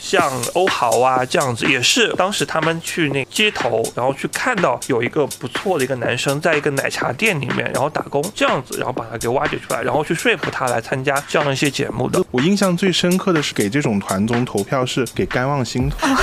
[0.00, 12.24] 像欧豪啊这样子，也是当时他们去那街头，然后去看到有一个不错的一个男生在一个奶茶店里面，然后打工这样子，然后把他给挖掘出来，然后去说服他来参加这样一些节目的。
[12.32, 16.16] 我印象最深刻的是给这种团综投票是给甘望星团，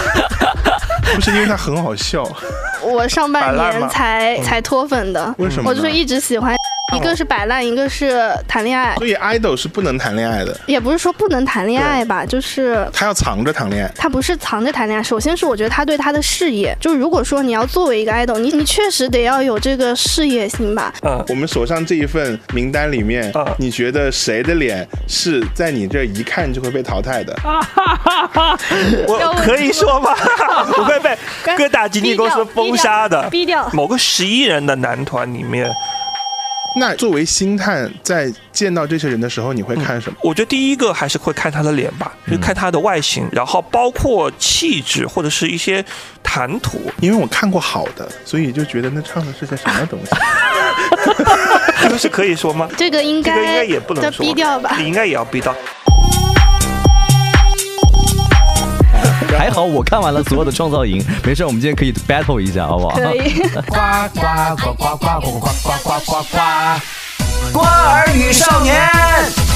[1.14, 2.28] 不是因为他很好笑，
[2.82, 5.70] 我上半年才才脱粉的，为什么？
[5.70, 6.55] 我就是一直喜欢，
[6.96, 13.92] 一个是摆烂，一个是谈恋爱，所以 idol 是不能谈恋爱的，也不是说不能谈恋爱吧，就是他要藏着谈恋爱。
[13.96, 20.94] 他不是藏着谈恋爱，首先是我觉得他对他的事业，就是如果说你要作为一个 idol，你你确实得要有这个事业心吧。
[21.02, 27.36] 嗯，我们手上这一份名单里面啊，你觉得谁的脸是在你这一看就会被淘汰的？
[29.08, 30.16] 我可以说吗？
[30.78, 31.18] 我会被
[31.58, 33.30] 各大经纪公司封杀的。
[33.30, 33.69] 逼掉。
[33.73, 35.69] 某个十一人的男团里面，
[36.78, 40.17] 那作为星探，在见到这些人的时候，你会看什么？
[40.22, 45.84] 我觉得第一个还是会看他的脸吧，就是看他的外形，然后包括气质或者是一些
[46.23, 46.80] 谈吐。
[47.02, 50.11] 因为我看过好的，所以就觉得那唱的是些什么东西？
[51.84, 52.67] 这个是可以说吗？
[52.78, 54.86] 这个应该这个应该该也不能说，逼掉吧你？
[54.86, 55.56] 应该也要逼到。
[59.37, 62.95] 还好我看完了所有的创造营， 没事，我们今天可以 battle 一下，好不好？
[62.97, 63.33] 可以。
[63.67, 63.79] 呱
[64.13, 66.37] 呱呱呱呱呱呱呱呱呱呱，
[67.53, 69.47] 瓜儿与少年。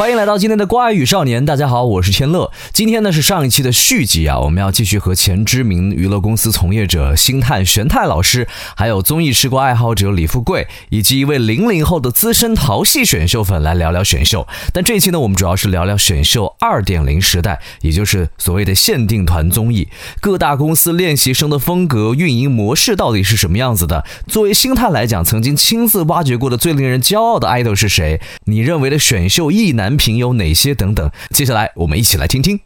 [0.00, 2.50] 欢迎来到今天的瓜语少年，大家好，我是千乐。
[2.72, 14.48] 今天呢是上一期的续集啊，我们要继续和前知名娱乐公司从业者星探玄太老师，还有综艺吃瓜爱好者李富贵，以及一位零零后的资深淘系选秀粉来聊聊选秀。
[14.72, 19.86] 但这一期呢，我们主要是聊聊选秀二点零时代，也就是所谓的限定团综艺，
[20.22, 24.06] 各大公司练习生的风格、运营模式到底是什么样子的？
[24.26, 28.18] 作为星探来讲，曾经亲自挖掘过的最令人骄傲的 idol 是谁？
[28.46, 30.72] 你认为的选秀意难难平有哪些？
[30.72, 31.10] 等等。
[31.30, 32.58] 接下来我们一起来听听。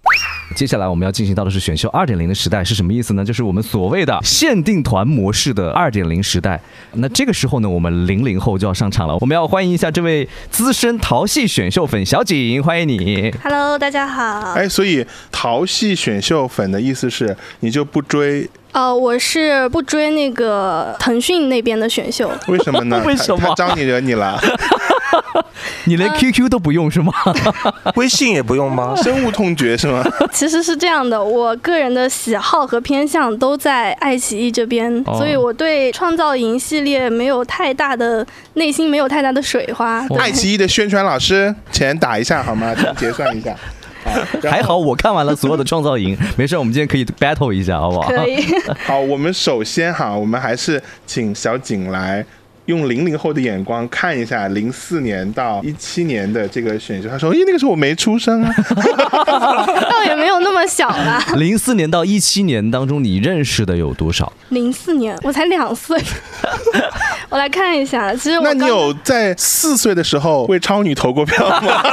[0.55, 3.25] 接下来我们要进行到的是选秀二点零的时代，是什么意思呢？
[3.25, 6.61] 就是我们所谓的限定团模式的二点零时代。
[6.93, 13.35] 那这个时候呢，我们零零后就要上场了，我们要欢迎一下这位资深淘系选秀粉小景，欢迎你。
[13.43, 14.53] Hello，大家好。
[14.53, 23.03] 哎，所以淘系选秀粉的意思是你就不追，呃，我是不追那个腾讯那边的选秀，为什么呢？
[23.09, 24.39] 为什么招你惹你了？
[25.85, 27.13] 你连 QQ 都不用是吗？
[27.97, 28.95] 微信也不用吗？
[29.03, 30.05] 深恶痛绝是吗？
[30.33, 40.07] 其实是这样的，我个人的喜好和偏向都在爱奇艺这边，哦所以我对创造营系列没有太大的内心没有太大的水花。
[40.09, 42.75] 对爱奇艺的宣传老师，钱打一下好吗？
[42.75, 43.55] 钱结算一下。
[44.05, 44.13] 好
[44.51, 48.09] 还好我看完了所有的创造营，没事，我们今天可以 battle 一下，好不好？
[48.09, 48.45] 可以，
[48.85, 52.23] 好，我们首先哈，我们还是请小景来
[52.67, 57.09] 用零零后的眼光看一下零四年到一七年的这个选秀。
[57.09, 58.55] 他说：“咦，那个时候我没出生啊。
[59.91, 61.23] 倒也没有那么小啦。
[61.37, 64.33] 零四年到一七年当中，你认识的有多少？
[64.49, 66.01] 零四年我才两岁，
[67.29, 71.63] 我来看一下，其实”我那你有在四岁的时候为超女投过票吗？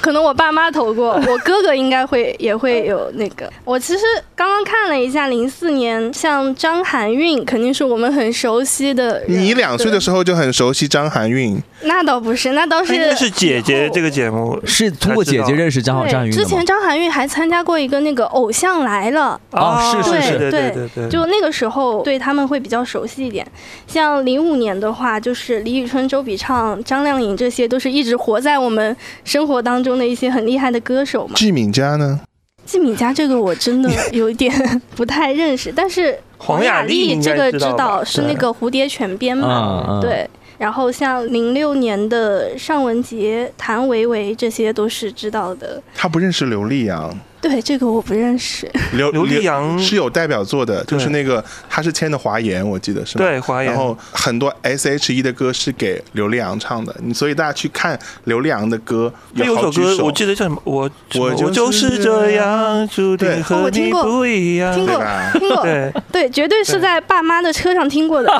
[0.00, 3.50] 可能我爸妈投过，我哥哥应该会也会有那个。
[3.64, 4.00] 我其实
[4.34, 9.22] 刚刚看了一下，零四年像张含韵肯定是我们很熟悉的。
[9.26, 16.64] 你两岁的时候就很熟悉张含韵，那倒不是，那倒是是姐姐这个节目是通过姐姐认识张浩张对，云之前？
[16.64, 19.40] 张含韵还参加过一个那个《偶像来了》。
[19.58, 23.46] 哦是是是对对对对对，就那个时候对他们会比较熟悉一点，
[23.86, 31.34] 像零五年的话，就是李宇春、周笔畅、张靓颖这些都是一直活在我们生活当中的一些很厉害的歌手嘛。
[31.34, 32.20] 季敏佳呢？
[32.68, 34.52] 季敏佳这个我真的 有一点
[34.94, 40.28] 不太认识，但是黄雅莉这个知道是那个蝴蝶泉边嘛，对。
[40.58, 45.80] 然后像零六年的尚雯婕、谭维维，这些都是知道的。
[45.94, 48.70] 他不认识刘力扬，对，这个我不认识。
[48.94, 53.24] 刘刘力扬是有代表作的，就是那个他是签的华研，我记得是吗？
[53.24, 60.60] 对华研然后很多 S.H.E 的歌是给刘力扬唱的，你所以大家去看刘力扬的歌，他有首好几歌我记得叫什么？
[60.64, 64.74] 我我我就是这样，注定和你哦我听过不一样。
[64.74, 65.40] 听过对？
[65.40, 68.28] 听过，对，对，绝对是在爸妈的车上听过的。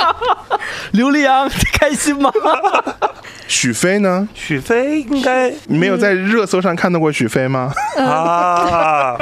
[0.92, 1.48] 刘力扬
[1.78, 2.30] 开心吗？
[3.48, 4.28] 许飞呢？
[4.34, 7.70] 许飞应该你没有在热搜上看到过许飞吗？
[7.98, 9.18] 啊，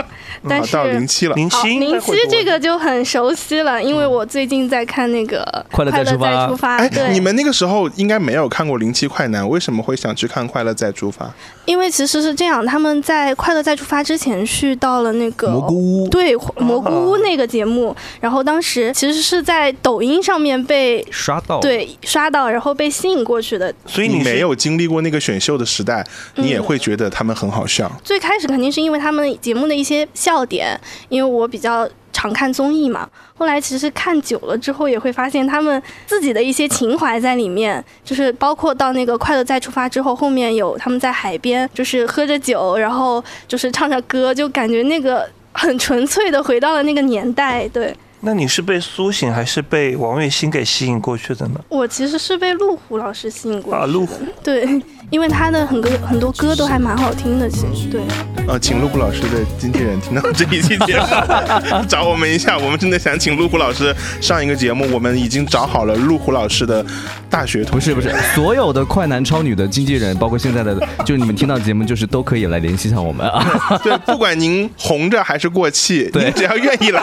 [0.48, 5.42] 但是到零七了，好，零七零七这个就很熟悉了，因为我最近在看那个
[5.74, 6.76] 《快乐再出发出发》。
[6.80, 11.26] 哎，对，你们那个时候应该没有看过《零七快男》，为什么会想去看《快乐再出发》？
[11.64, 23.74] 因为其实是这样，他们在《快乐再出发》之前去到了那个蘑菇屋对蘑菇屋那个节目，然后当时其实是在抖音上面被刷到，对刷到，然后被吸引过去的。
[23.86, 26.06] 所以你没有经历过那个选秀的时代，
[26.36, 27.90] 你也嗯会觉得他们很好笑。
[28.04, 33.08] 最开始肯定是因为他们节目的一些笑点，因为我比较常看综艺嘛。
[33.36, 47.66] 后来其实看久了之后，也会发现他们自己的一些情怀在里面，就是包括到那个《快乐再出发》之后，后面有他们在海边，就是喝着酒，然后就是唱着歌，就感觉那个很纯粹的回到了那个年代。
[47.70, 51.60] 对那你是被苏醒还是被王栎鑫给吸引过去的呢？
[51.70, 54.66] 我其实是被路虎老师吸引过去啊，的路虎，对，
[55.10, 58.02] 因为他的很多很多歌都还蛮好听的，其实对。
[58.46, 61.06] 呃，请路虎老师的经纪人听到这一期节目，
[61.88, 66.84] 找我们一下，我们真的想请路虎老师上一个节目，我们已经找好了路虎老师的
[67.28, 67.94] 大学同学。
[67.94, 70.74] 不是不是，所有的快男超女的经纪人，包括现在的，
[71.04, 73.42] 就是你们听到节目，就是都可以来联系上我们啊。
[73.82, 77.02] 对，不管您红着还是过气，对您只要愿意来，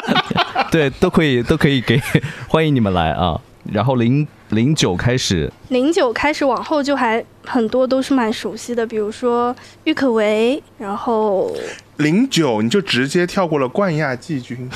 [0.70, 2.00] 对，都可以都可以给，
[2.48, 3.40] 欢迎你们来啊。
[3.70, 9.54] 然后零零九开始，零九开始往后就还很多都是蛮熟悉的，比如说
[9.84, 11.54] 郁可唯，然后
[11.98, 14.68] 零九你就直接跳过了冠亚季军，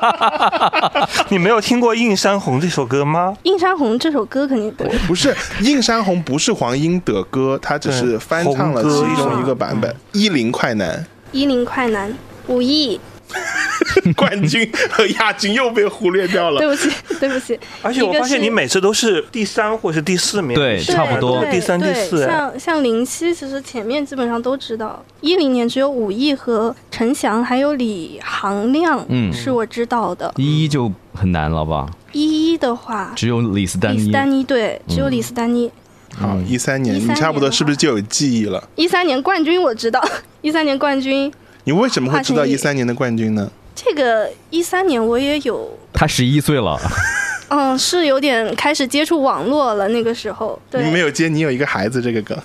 [1.28, 3.36] 你没有听过《映山红》这首歌吗？
[3.42, 9.94] 映山红这首歌肯定对，不是映山红，不是黄英的歌，他只是翻唱了其中一个版本。
[10.12, 12.14] 一零快男一零快男，
[12.46, 12.98] 五亿，
[14.16, 16.68] 冠军和亚军又被忽略掉了对。
[16.68, 22.24] 不起对不起，而且我发现你每次都是第三或是第四名，对差不多第三、第对四。
[22.24, 25.04] 哎像像零七，其实前面基本上都知道。
[25.20, 30.32] 一零年只有武艺和陈翔，还有李行亮，嗯是我知道的。
[30.36, 31.88] 一一就很难了吧？
[32.12, 33.98] 一一的话，只有李斯丹妮。
[33.98, 35.70] 李斯丹妮对，只有李斯丹妮。
[36.16, 38.62] 好，一三年13你差不多是不是就有记忆了？
[38.76, 40.02] 一三年冠军我知道，
[40.40, 41.30] 一三年冠军
[41.64, 43.50] 你为什么会知道一三年的冠军呢？
[43.74, 46.78] 这个一三年我也有他十一岁了，
[47.48, 49.88] 嗯，是有点开始接触网络了。
[49.88, 52.36] 那个时候，对你没有接你有一个孩子这个梗，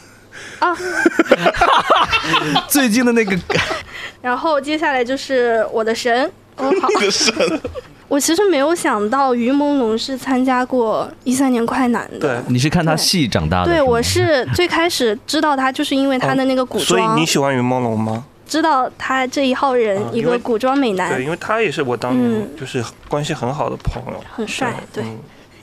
[0.60, 0.76] 啊。
[2.68, 3.60] 最近的那个梗
[4.22, 6.26] 然后接下来就是我的神，
[6.58, 7.62] 哦好，这个神
[8.08, 12.20] 我其实没有想到于朦胧是参加过一三年快男的。
[12.20, 13.72] 对，你是看他戏长大的？
[13.72, 18.26] 对，我是最开始知道他，就是因为他的那个古装所以，你喜欢于朦胧吗？
[18.46, 21.14] 知道他这一号人一个古装美男。
[21.14, 22.50] 对，因为他也是我当年嗯。
[22.60, 25.04] 就是关系很好的朋友，很帅对。
[25.04, 25.18] 嗯。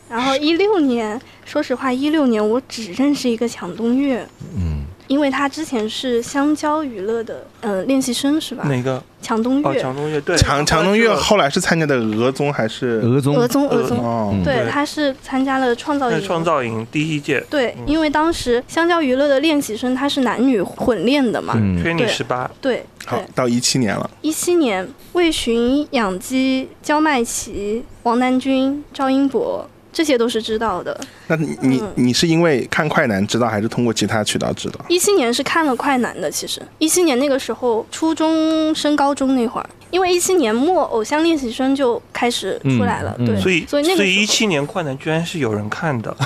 [0.08, 8.64] 然后一六年，说实话，一六年我只认识一个抢东岳，嗯，因为他之前是香蕉娱乐的呃练习生是吧？
[8.66, 9.02] 哪个？
[9.22, 13.00] 强，东岳，强东岳对，强强东岳后来是参加的俄综还是？
[13.04, 13.37] 俄综。
[13.37, 16.20] 俄综俄综，哦，嗯对，他是参加了创造营。
[16.20, 21.81] 创造营第一届，对，因为当时香蕉娱乐的练习生他是男女混练的嘛，嗯。
[21.81, 23.06] 缺你对十八，对对。
[23.06, 30.98] 好到一七年了，一七年，魏巡、养鸡、焦麦琪、王南军、赵英博，这些都是知道的。
[31.26, 34.80] 那你你嗯你是因为看快男知道，还是通过其他渠道知道？
[34.88, 46.16] 一七年是看了快男的，其实一七年那个时候初中升高中那会儿，因为一七年末《偶像练习生》就开始出来了，嗯嗯对，所以所以那个所以一七年快男居然是有人看的。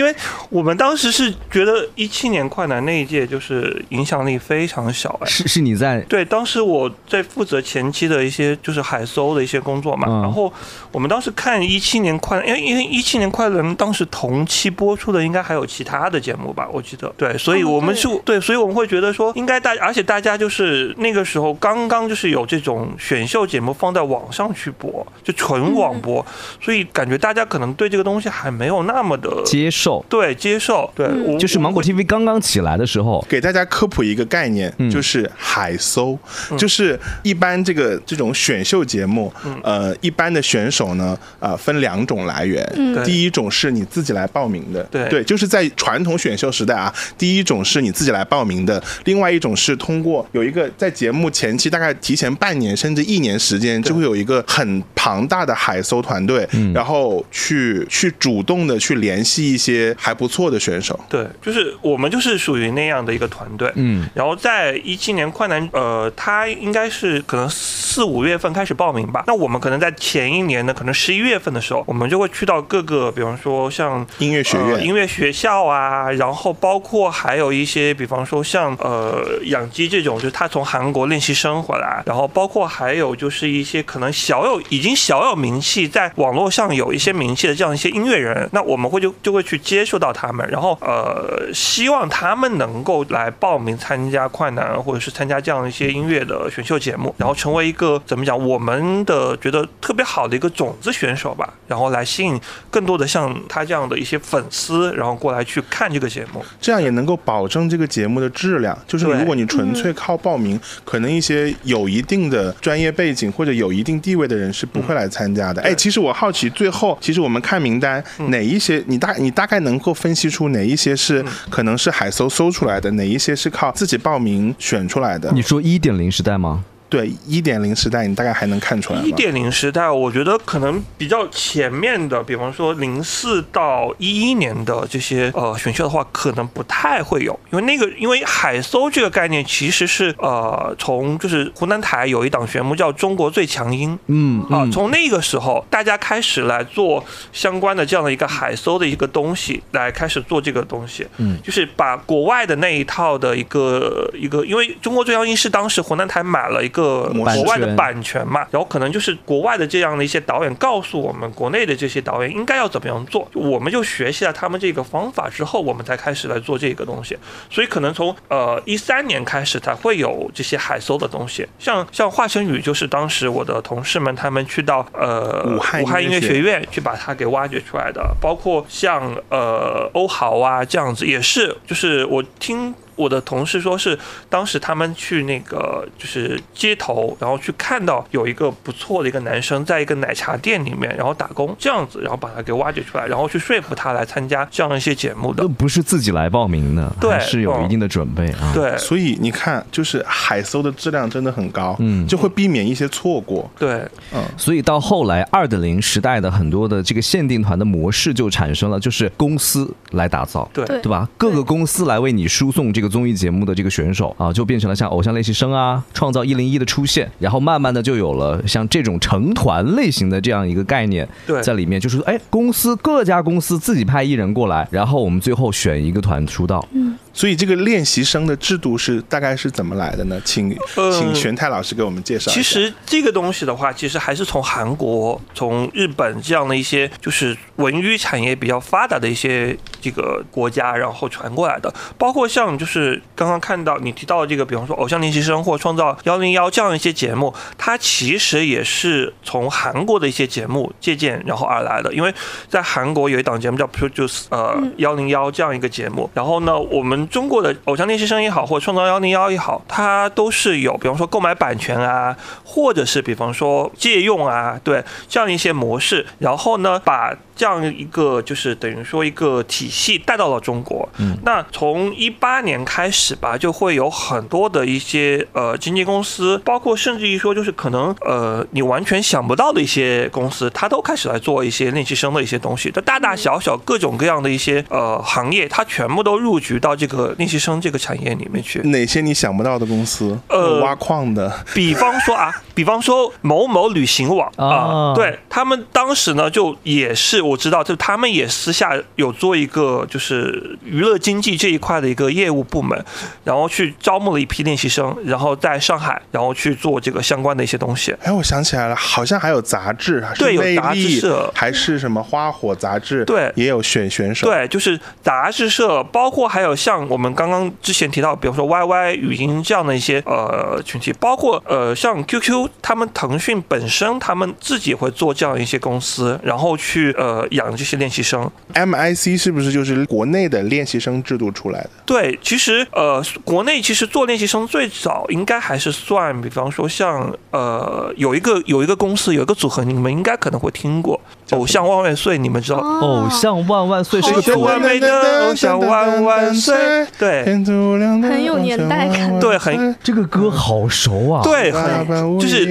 [0.00, 0.14] 因为
[0.48, 10.22] 我们当时是觉得一七年快男那一届就是影响力非常小哎，是是你在对，当时我在负责前期的一些就是海搜的一些工作嘛，嗯。
[10.22, 10.50] 然后
[10.90, 26.24] 我们当时看一七年快，因为因为一七年快男当时同期播出的应该还有其他的节目吧，我记得，对，所以哦我们对是对，所以我们会觉得说应该大，而且大家就是那个时候刚刚就是有这种选秀节目放在网上去播，就纯网播，
[26.58, 31.38] 所以感觉大家可能对这个东西还没有那么的接受，对接受，对，嗯。
[31.38, 34.90] 就是芒果 TV 刚刚起来的时候，给大家科普一个概念，嗯。
[34.90, 36.18] 就是海搜，
[36.58, 39.32] 就是一般这个这种选秀节目，
[39.62, 42.64] 呃，一般的选手呢，呃，分两种来源。
[42.76, 43.04] 嗯。
[43.04, 45.24] 第一种是你自己来报名的，对。
[45.24, 60.98] 就是在传统选秀时代啊，第一种是你自己来报名的，另外一种是通过有一个在节目前期大概提前半年甚至一年时间，就会有一个很庞大的海搜团队，然后去去主动的去联系一些些还不错的选手。
[61.08, 63.70] 对，就是我们就是属于那样的一个团队。
[63.76, 69.24] 嗯，然后在一七年快男，呃，他应该是可能四五月份开始报名吧。
[69.26, 102.40] 那我们可能在前一年的可能十一月份的时候，我们就会去到各个，比方说像音乐学院呃音乐学校啊，然后包括还有一些，比方说像呃养鸡这种，就是他从韩国练习生回来，然后包括还有就是一些可能小有已经小有名气，在网络上有一些名气的这样一些音乐人，那我们会就就会去接触到他们，然后呃希望他们能够来报名参加快男或者是参加这样一些音乐的选秀节目，然后成为一个怎么讲我们的觉得特别好的一个种子选手吧，然后来吸引
[102.70, 106.44] 更多的像他这样的一些粉丝，然后过来去看这个节目。
[106.60, 108.76] 这样也能够保证这个节目的质量。
[108.86, 115.62] 就是如果你纯粹靠报名，可能一些有一定的专业背景或者有一定地位的人是不会来参加的。
[115.62, 125.28] 哎，其实我好奇，最后其实我们看名单，哪一些你大你大概能够分析出哪一些是可能是海搜搜出来的，哪一些是靠自己报名选出来的？
[125.32, 126.64] 你说一点零时代吗？
[126.90, 129.06] 对一点零时代，你大概还能看出来吗？
[129.06, 144.72] 一点零时代，我觉得可能比较前面的，比方说零四到一一年的这些呃选秀的话，可能不太会有，因为那个因为海搜这个概念其实是呃从就是湖南台有一档节目叫《中国最强音》，嗯啊，嗯。
[144.72, 151.38] 从那个时候，大家开始来做相关的这样的一个海搜的一个东西，来开始做这个东西，嗯。
[151.40, 156.79] 就是把国外的那一套的一个一个，因为中国最强音是当时湖南台买了一个
[157.12, 167.16] 模式国外的版权嘛，然后可能就是国外的这样的一些导演告诉我们国内的这些导演应该要怎么样做，我们就学习了他们这个方法之后，我们才开始来做这个东西，
[167.48, 182.74] 所以可能从呃一三年开始才会有这些海搜的东西，像像华晨宇就是当时我的同事们他们去到呃武汉武汉音乐学院去把它给挖掘出来的，包括像呃欧豪啊这样子也是，就是我听。
[183.00, 195.48] 我的同事说是当时他们去那个就是街头，然后去看到有一个不错的一个男生在一个奶茶店里面，然后打工这样子，然后把他给挖掘出来，然后去说服他来参加这样一些节目的那。
[195.48, 203.50] 不是自己来报名的，对是有一定的准备啊。，对所以你看，就是海搜的质量真的很高，嗯就会避免一些错过。
[203.58, 210.48] 对嗯所以到后来二点零时代的很多的这个限定团的模式就产生了，就是公司来打造。
[210.52, 211.08] 对对对吧？
[211.16, 226.66] 各个公司来为你输送这个综艺节目的这个选手啊，就变成了像偶像练习生啊、创造一零一的出现，然后慢慢的就有了像这种成团类型的这样一个概念对在里面，就是说，哎，公司各家公司自己派艺人过来，然后我们最后选一个团出道。
[226.72, 230.18] 嗯所以这个练习生的制度是大概是怎么来的呢？
[230.24, 232.30] 请嗯请玄泰老师给我们介绍。
[232.30, 241.74] 其实这个东西的话，其实还是从韩国、从日本这样的一些就是文娱产业比较发达的一些这个国家，然后传过来的。
[241.98, 242.79] 包括像就是
[243.14, 251.92] 刚刚看到你提到的这个，比方说《偶像练习生》或《创造幺零幺》这样一些节目，它其实也是从韩国的一些节目借鉴然后而来的。
[251.92, 252.12] 因为
[252.48, 270.88] 在韩国有一档节目叫 Produce 呃幺零幺这样一个节目，然后呢，我们中国的《偶像练习生》也好，或《创造幺零幺》也好，它都是有比方说购买版权啊，或者是比方说借用啊，对这样一些模式，然后呢，把这样一个就是等于说一个体系带到了中国。
[270.98, 288.60] 嗯，那从一八年开始吧，就会有很多的一些呃经纪公司，包括甚至于说就是可能呃你完全想不到的一些公司，它都开始来做一些练习生的一些东西，它大大小小各种各样的一些呃行业，它全部都入局到这个练习生这个产业里面去。
[288.60, 290.18] 哪些你想不到的公司？
[290.28, 302.84] 呃挖矿的，比方说啊， 比方说某某旅行网啊啊，对他们当时呢，就也是我知道，就他们也私下有做一个就是娱乐经济这一块的一个业务部门，
[303.24, 307.94] 然后去招募了一批练习生，然后在上海，然后去做这个相关的一些东西。
[308.02, 314.26] 哎，我想起来了，好像还有杂志，还是魅对有杂志社还是什么花火杂志，对也有选选手。
[314.26, 328.30] 对，就是杂志社，包括还有像我们刚刚之前提到，比如说 YY 语音这样的一些呃群体，包括呃像 QQ，他们腾讯本身他们自己会做这样一些公司，然后去呃养这些练习生。
[328.54, 331.70] MIC 是不是就是国内的练习生制度出来的？
[331.86, 332.38] 对，其实
[332.72, 341.00] 呃，国内其实做练习生最早应该还是算，比方说像呃，有一个有一个公司有一个组合，你们应该可能会听过，
[341.32, 342.58] 偶像万万岁，你们知道？
[342.58, 343.04] 哦。
[343.04, 347.24] 偶像万万岁是个组偶像完美的偶像万万岁，对。
[347.24, 349.18] 很有年代感。
[349.20, 351.22] 对很这个歌好熟啊。
[351.22, 352.46] 对，很就是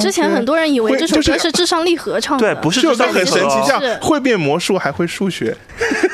[0.00, 3.98] 之前很多人以为这首会就是歌是至上励合唱的，对，不是这首歌智商很神奇，合叫是。
[4.00, 5.56] 会变魔术还会数学。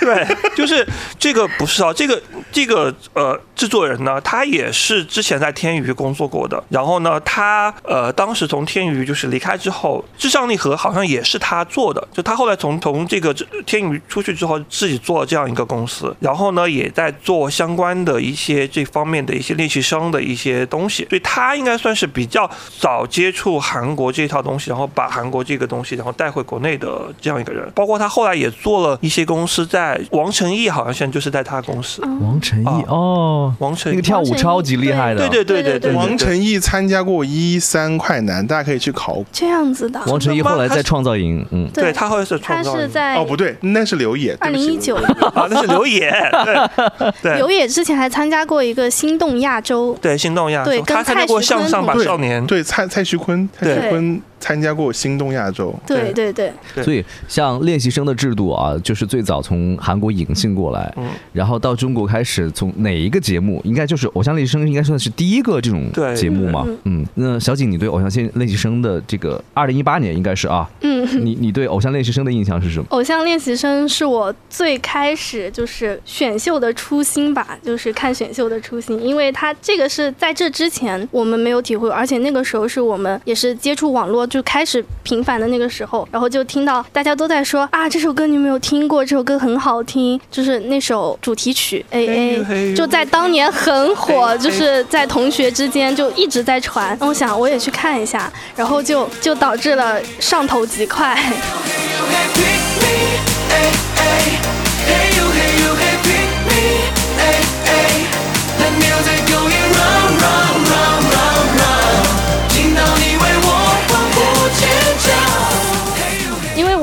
[0.00, 0.86] 对，就是
[1.18, 6.62] 这个不是啊，这个这个呃制作人呢，他也是之前在天娱工作过的。
[6.68, 12.06] 然后呢，他呃当时从天娱就是离开之后，至上励合好像也是他做的。
[12.12, 13.34] 就他后来从从这个
[13.66, 21.06] 天娱出去之后，自己做了这样一个公司，然后呢也在做相关的一些这方面的一些练习生的一些东西。
[21.08, 27.70] 所以他应该算是比较早接触韩国这套东西，然后把韩国这个东西然后带回国内的这样一个人。
[27.74, 32.02] 包括他后来也做了一些公司，在王成义好像现在就是在他公司。
[32.40, 32.78] 晨啊。
[32.78, 39.22] 毅哦，王晨那个跳舞超级厉害的，对对对对对，王晨毅参加过一三快男，大家可以去考。
[39.32, 40.00] 这样子的。
[40.06, 41.92] 王晨毅后来在创造营，嗯，对。
[41.92, 42.86] 他后来是他创造营。
[42.86, 44.36] 是在哦，不对，那是刘野。
[44.40, 44.96] 二零一九，
[45.34, 46.10] 啊，那是刘野，
[46.44, 47.36] 对对。
[47.36, 55.74] 刘野之前还参加过一个心动亚洲，对，心动亚洲，对跟他参加过蔡徐坤向上吧对少年，对蔡蔡徐坤，蔡徐坤参加过心动亚洲。
[55.86, 56.32] 对对。
[56.32, 56.52] 对，
[56.84, 61.08] 所以像练习生的制度啊，就是最早从韩国引进过来，嗯。
[61.32, 70.98] 然后到中国开始从哪一个节目，应该就是《偶像练习生》，应该算是第一个这种节目嘛，嗯，那小景，你对《偶像练练习生》的这个二零一八年应该是啊，嗯。
[71.24, 72.86] 你你对《偶像练习生》的印象是什么？
[72.90, 89.04] 偶像练习生是我最开始就是选秀的初心吧，就是看选秀的初心，因为它这个是在这之前我们没有体会，而且那个时候是我们也是接触网络就开始频繁的那个时候，然后就听到大家都在说啊这首歌你有没有听过？
[89.04, 96.96] 这首歌很好听，就是那首主题曲 A A，就在当年很火，就是在同学之间就一直在传。
[97.00, 101.16] 我想我也去看一下，然后就就导致了上头极快。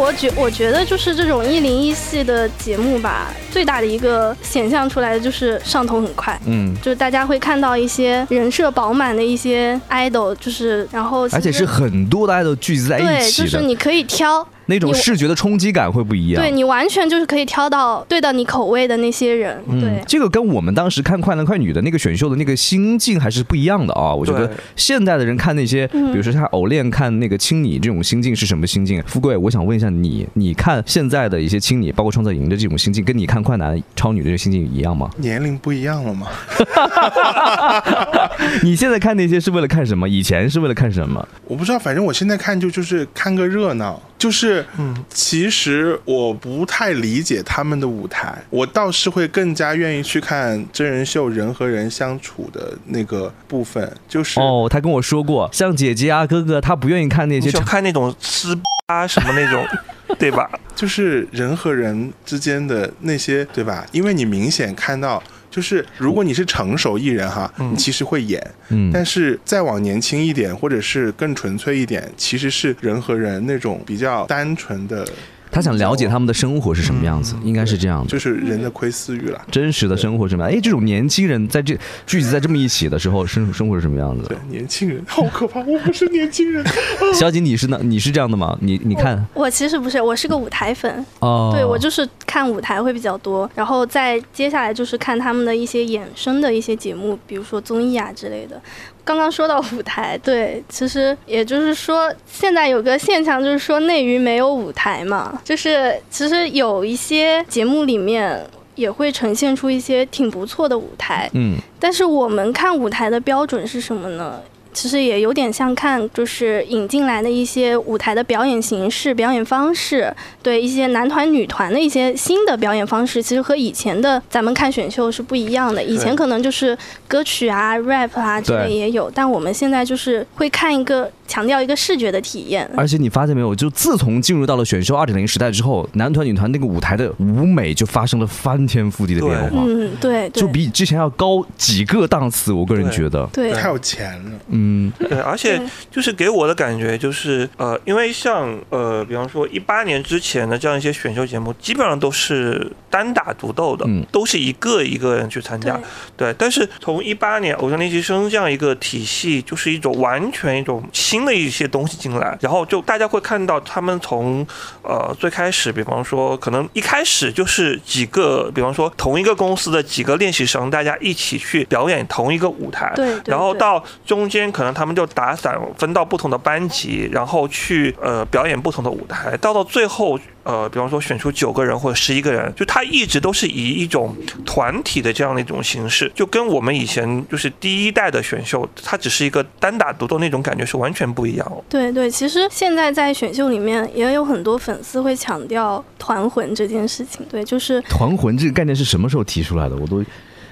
[0.06, 6.40] 我觉我觉得就是这种一零一系的节目吧，最大的一个显象出来的就是上头很快。
[6.46, 16.42] 嗯，就是大家会看到一些人设饱满的一些 idol，就是然后而且是很多的爱豆聚集在一，起对，就是你可以挑，那种视觉的冲击感会不一样。
[16.42, 19.62] 对你完全就是可以挑到对到你口味的那些人。
[19.68, 24.14] 嗯对，，这个跟我们当时看《快男快女》的那个选秀的那个心境还是不一样的啊！
[24.14, 29.02] 我觉得现代的人看那些，嗯比如说像偶练看那个青你这种心境是什么心境？
[29.06, 35.10] 富贵，我想问一下你，你看现在的一些青你，包括创造营的这种心境，跟你看快男超女的这个心境一样吗？
[35.18, 36.28] 年龄不一样了吗？
[38.64, 40.08] 你现在看那些是为了看什么？
[40.08, 41.26] 以前是为了看什么？
[41.48, 59.66] 我不知道，反正我现在看就就是看个热闹，就是，嗯其实我不太理解他们的舞台，我倒是会更加愿意去看真人秀人和人相处的那个部分，就是哦，他跟我说过，像姐姐啊、哥哥，他不愿意看那些就看那种撕 啊什么那种，
[60.20, 60.50] 对吧？
[60.76, 63.86] 就是人和人之间的那些，对吧？
[63.92, 65.22] 因为你明显看到。
[65.56, 67.72] 就是如果你是成熟艺人哈，嗯。
[67.72, 68.92] 你其实会演，嗯。
[68.94, 75.08] 但是再往年轻一点，或者是更纯粹一点，其实是人和人那种比较单纯的，
[75.56, 78.10] 他想了解他们的生活是什么样子，应该是这样的。
[78.10, 79.42] 就是人的窥私欲了。
[79.50, 80.52] 真实的生活是什么样？
[80.52, 81.74] 哎，这种年轻人在这
[82.06, 86.62] 聚集在这么一起的时候，生生活是什么样子对？，年轻人好可怕，我不是年轻人。
[87.16, 87.80] 小景，你是呢？
[87.82, 88.58] 你是这样的吗？
[88.60, 91.06] 你你看我其实不是，我是个舞台粉。
[91.20, 98.62] 哦，对我就是看舞台会比较多，然后再接下来就是看他们的一些衍生的一些节目，比如说综艺啊之类的。
[99.06, 114.42] 刚刚说到舞台，对，其实也就是说，现在有个现象就是说内娱没有舞台嘛，就是其实有一些节目里面也会呈现出一些挺不错的舞台，嗯，但是我们看舞台的标准是什么呢？
[114.76, 125.82] 其实也有点像看，就是引进来的一些舞台的表演形式、表演方式，对一些男团、女团的一些新的表演方式，其实和以前的咱们看选秀是不一样的。
[125.82, 132.70] 以前可能就是歌曲啊、rap 啊之类也有，但我们现在就是会看一个强调一个视觉的体验。
[132.76, 142.52] 而且你发现没有，就自从进入到了选秀二点零时代之后，男团、女团那个舞台的舞美就发生了翻天覆地的变化，嗯，对对，就比之前要高几个档次。
[142.52, 145.62] 我个人觉得，对太有钱了，嗯，对，而且
[145.92, 154.04] 就是给我的感觉就是，呃，因为像呃，比方说一八年之前的这样一些选秀节目，基本上都是单打独斗的，嗯。
[154.12, 155.80] 都是一个一个人去参加。
[156.16, 156.26] 对。
[156.26, 164.46] 对，但是从一八年偶像练习生这样一个体系，就是一种完全一种新的一些东西进来，然后就大家会看到他们从
[164.82, 173.32] 呃最开始，比方说可能一开始就是几个，比方说同一个公司的几个练习生，大家一起去表演同一个舞台，对对对。
[173.32, 191.64] 然后到中间可能他们就打散分到不同的班级，然后去呃表演不同的舞台，到到最后呃，比方说选出九个人或者十一个人，就他一直都是以一种团体的这样的一种形式，就跟我们以前就是第一代的选秀，它只是一个单打独斗那种感觉是完全不一样哦。
[191.68, 197.26] 对对，其实现在在选秀里面也有很多粉丝会强调团魂这件事情。
[197.28, 199.76] 对，就是团魂这个概念是什么时候提出来的？
[199.76, 200.04] 我都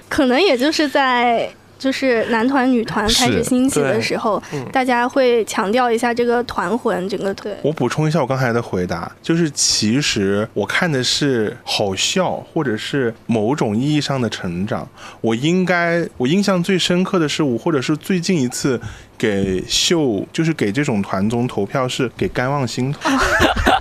[0.08, 1.48] 可能也就是在
[1.84, 7.54] 就是男团、女团开始兴起的时候嗯，大家会强调一下这个团魂，整个对。
[7.60, 14.88] 我补充一下我刚才的回答，就是其实我看的是好笑，或者是某种意义上的成长。
[15.20, 18.80] 我应该，我印象最深刻的是我，或者是最近一次
[19.18, 23.00] 给秀，就是给这种团综投票是给甘望星投，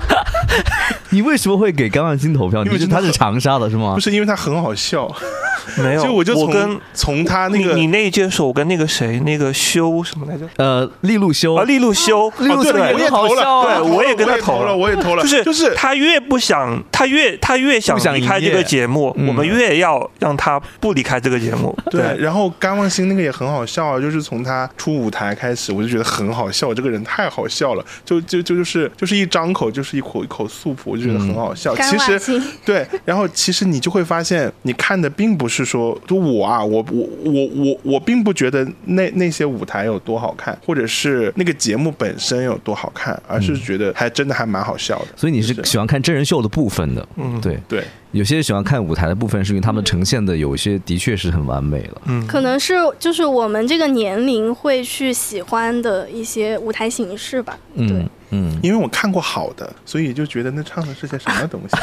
[1.12, 2.66] 你为什么会给甘望星投票？
[2.66, 4.02] 因为他是长沙的是吗不？
[4.02, 5.10] 是因为他很好笑，
[5.78, 10.48] 没有，就我就从跟从他那个你你那一届是我跟那个谁，那个修什么来着？
[10.58, 21.76] 呃，利路修啊，利路修，利路修哦对也很好笑啊对，我也跟他投投了，我也投了，就是就是他越不想，他越他越想离开这个节目，嗯我们越要让他不离开这个节目。
[21.90, 31.74] 对，然后甘望星那个也很好笑啊，就是从他出舞台开始，我就觉得很好笑，这个人太好笑了，就就就就是就是一张口就是一口一口素朴，我就觉得很好笑。
[31.74, 45.08] 甘其实对，然后其实你就会发现，你看的并不是说，就我啊，我我我我我并不觉得那那些舞台有多好看，或者是那个节目本身有多好看，而是觉得还真的还蛮好笑的。
[45.16, 45.54] 所以你是。
[45.64, 47.40] 喜欢看真人秀的部分的，嗯。
[47.40, 47.58] 对。
[47.68, 52.02] 对，有些人喜欢看舞台的部分，是因为他们呈现的有一些的确是很完美了。
[52.06, 57.58] 嗯，可能是就是我们这个年龄会去喜欢的一些舞台形式吧。
[57.76, 61.76] 对嗯，嗯，因为我看过好的，所以就觉得那唱的是些什么东西。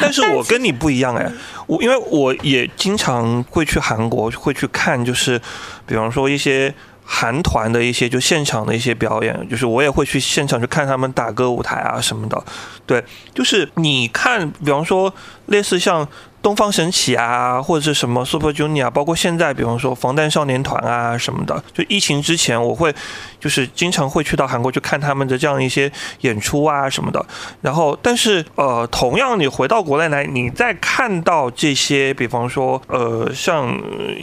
[0.00, 1.30] 但是我跟你不一样哎，
[1.66, 5.38] 我因为我也经常会去韩国，会去看，就是
[5.86, 6.74] 比方说一些
[7.12, 12.40] 韩团的一些就现场的一些表演，就是我也会去现场去看他们打歌舞台啊什么的。
[12.86, 15.12] 对，就是你看，比方说
[15.50, 16.08] 类似像
[16.42, 22.94] 东方神起啊，或者是什么 Super Junior，啊包括现在比方说防弹少年团啊什么的，就疫情之前我会
[23.38, 27.24] 就是经常会去到韩国去看他们的这样一些演出啊什么的。
[27.60, 33.78] 然后，但是呃，同样你回到国内来，你再看到这些，比方说呃，像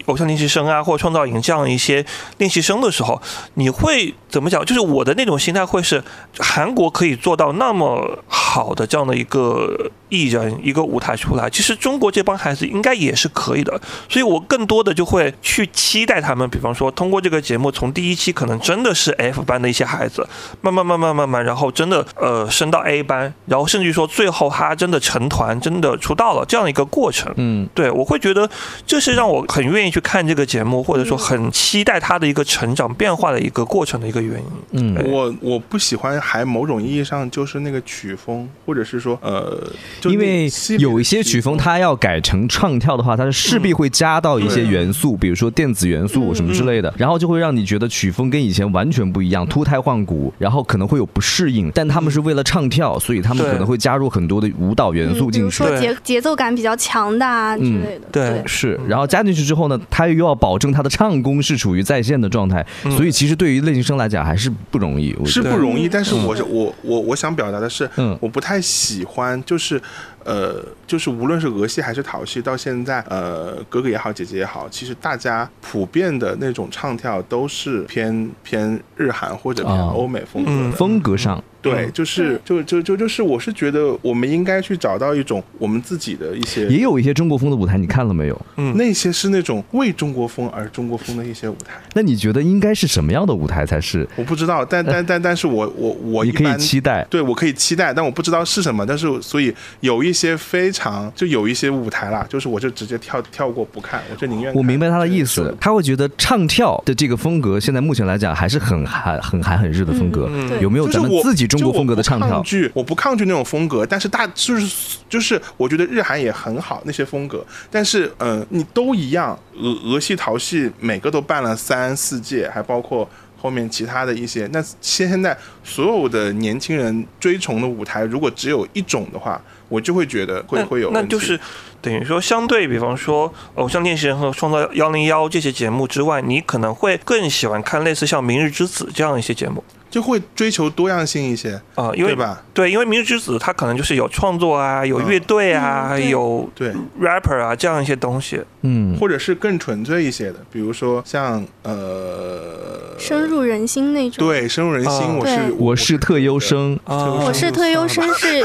[0.07, 2.03] 偶像练习生啊，或创造营这样一些
[2.37, 3.21] 练习生的时候，
[3.55, 4.65] 你会怎么讲？
[4.65, 6.03] 就是我的那种心态会是，
[6.39, 13.81] 韩国可以做到那么好的这样的一个艺人一个舞台出来，其实中国这帮孩子应该也是可以的。
[14.07, 20.25] 所以我更多的就会去期待他们，比方说通过这个节目，从第一期可能真的是 F 班的一些孩子，
[20.61, 27.33] 慢慢慢慢慢慢，然后真的呃升到 A 班，然后甚至于说最后他真的成团，真的出道了这样一个过程。
[27.37, 28.49] 嗯，对，我会觉得
[28.85, 34.47] 这是让我很愿意去看这个节目，或者说很期待他的一个成长变化的一个过程的一个原因。
[34.71, 39.57] 嗯我我不喜欢，还某种意义上就是那个曲风，或者是说呃，
[40.01, 51.71] 就因为有一些曲风，它要改成唱跳的话，它是势必会加到一些元素，比如说电子元素什么之类的，然后就会让你觉得曲风跟以前完全不一样，脱胎换骨，然后可能会有不适应。
[51.73, 55.63] 但他们是为了唱跳，所以他们可能会加入很多的舞蹈元素进去。
[55.63, 58.01] 如说节节奏感比较强的啊之嗯类的。
[58.11, 62.65] 对是，然后加进去之后呢，他又要保证他的唱功是处于在线的状态，
[62.95, 65.15] 所以其实对于练习生来讲还是不容易。
[65.25, 69.81] 是不容易，但是我是我我我想表达的是，嗯我不太喜欢，就是
[70.27, 80.71] 呃，就是无论是俄系还是陶系，到现在呃，哥哥也好，姐姐也好，其实大家普遍的那种唱跳都是偏偏日韩或者偏哦欧美风格嗯。
[80.73, 88.41] 风格上，对，就是就就就就是，我是觉得我们应该去找到一种我们自己的一些，也有一些中国风的舞台，你看了没有？
[88.57, 91.73] 嗯那些是那种为中国风而中国风的一些舞台。
[91.93, 97.05] 那你觉得应该是什么样的舞台才是我不知道，但但但但是我我我你可以期待？
[97.09, 98.85] 对我可以期待，但我不知道是什么。
[98.85, 110.29] 但是所以有一些非常就有一些舞台啦，就是我就直接跳跳过不看，我就宁愿我明白他的意思，他会觉得唱跳的这个风格，现在目前来讲还是很韩、很韩、很日的风格。
[110.47, 112.43] 对有没有咱们自己中国风格的唱跳就我不抗？
[112.43, 123.09] 拒，我不抗拒那种风格，但是大就是就是，我觉得日韩也很好那些风格，但是嗯、呃你都一样，俄俄系、陶系每个都办了三四届，还包括。
[123.39, 129.39] 后面其他的一些，那现现在所有的年轻人追崇的舞台，如果只有一种的话，
[129.69, 131.39] 我就会觉得会会有那就是
[131.79, 142.41] 等于说，相对比方说《偶像练习生》和《创造幺零幺》这些节目之外，你可能会更喜欢看类似像《明日之子》这样一些节目就会追求多样性一些，啊、因为对吧？
[142.53, 148.41] 对，因为《明日之子》它可能就是有创作啊，有乐队啊，嗯有对，rapper 啊这样一些东西。
[148.61, 154.27] 嗯，或者是更纯粹一些的，比如说像呃，深入人心那种。
[154.27, 155.15] 对深入人心，啊。
[155.19, 157.13] 我是我是特优生，啊。
[157.25, 158.43] 我是特优生是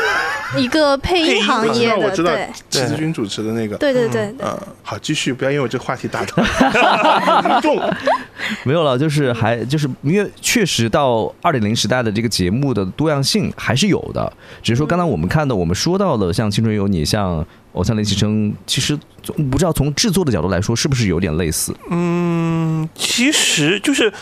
[0.57, 4.47] 一个配音行业 我知道对，齐子君主持的那个，对对对对。
[4.47, 6.47] 嗯，好，继续，不要因为我这个话题打断。
[7.63, 7.81] 重，
[8.65, 17.41] 没有了，就是还就是因为确实到二点零时代的这个节目的多样性还是有的，只是说刚才我们看到我们说到了像《青春有你》像
[17.73, 18.99] 《偶像练习生》，其实
[19.51, 21.75] 不知道从制作的角度来说是不是有点类似？
[21.91, 24.13] 嗯，其实就是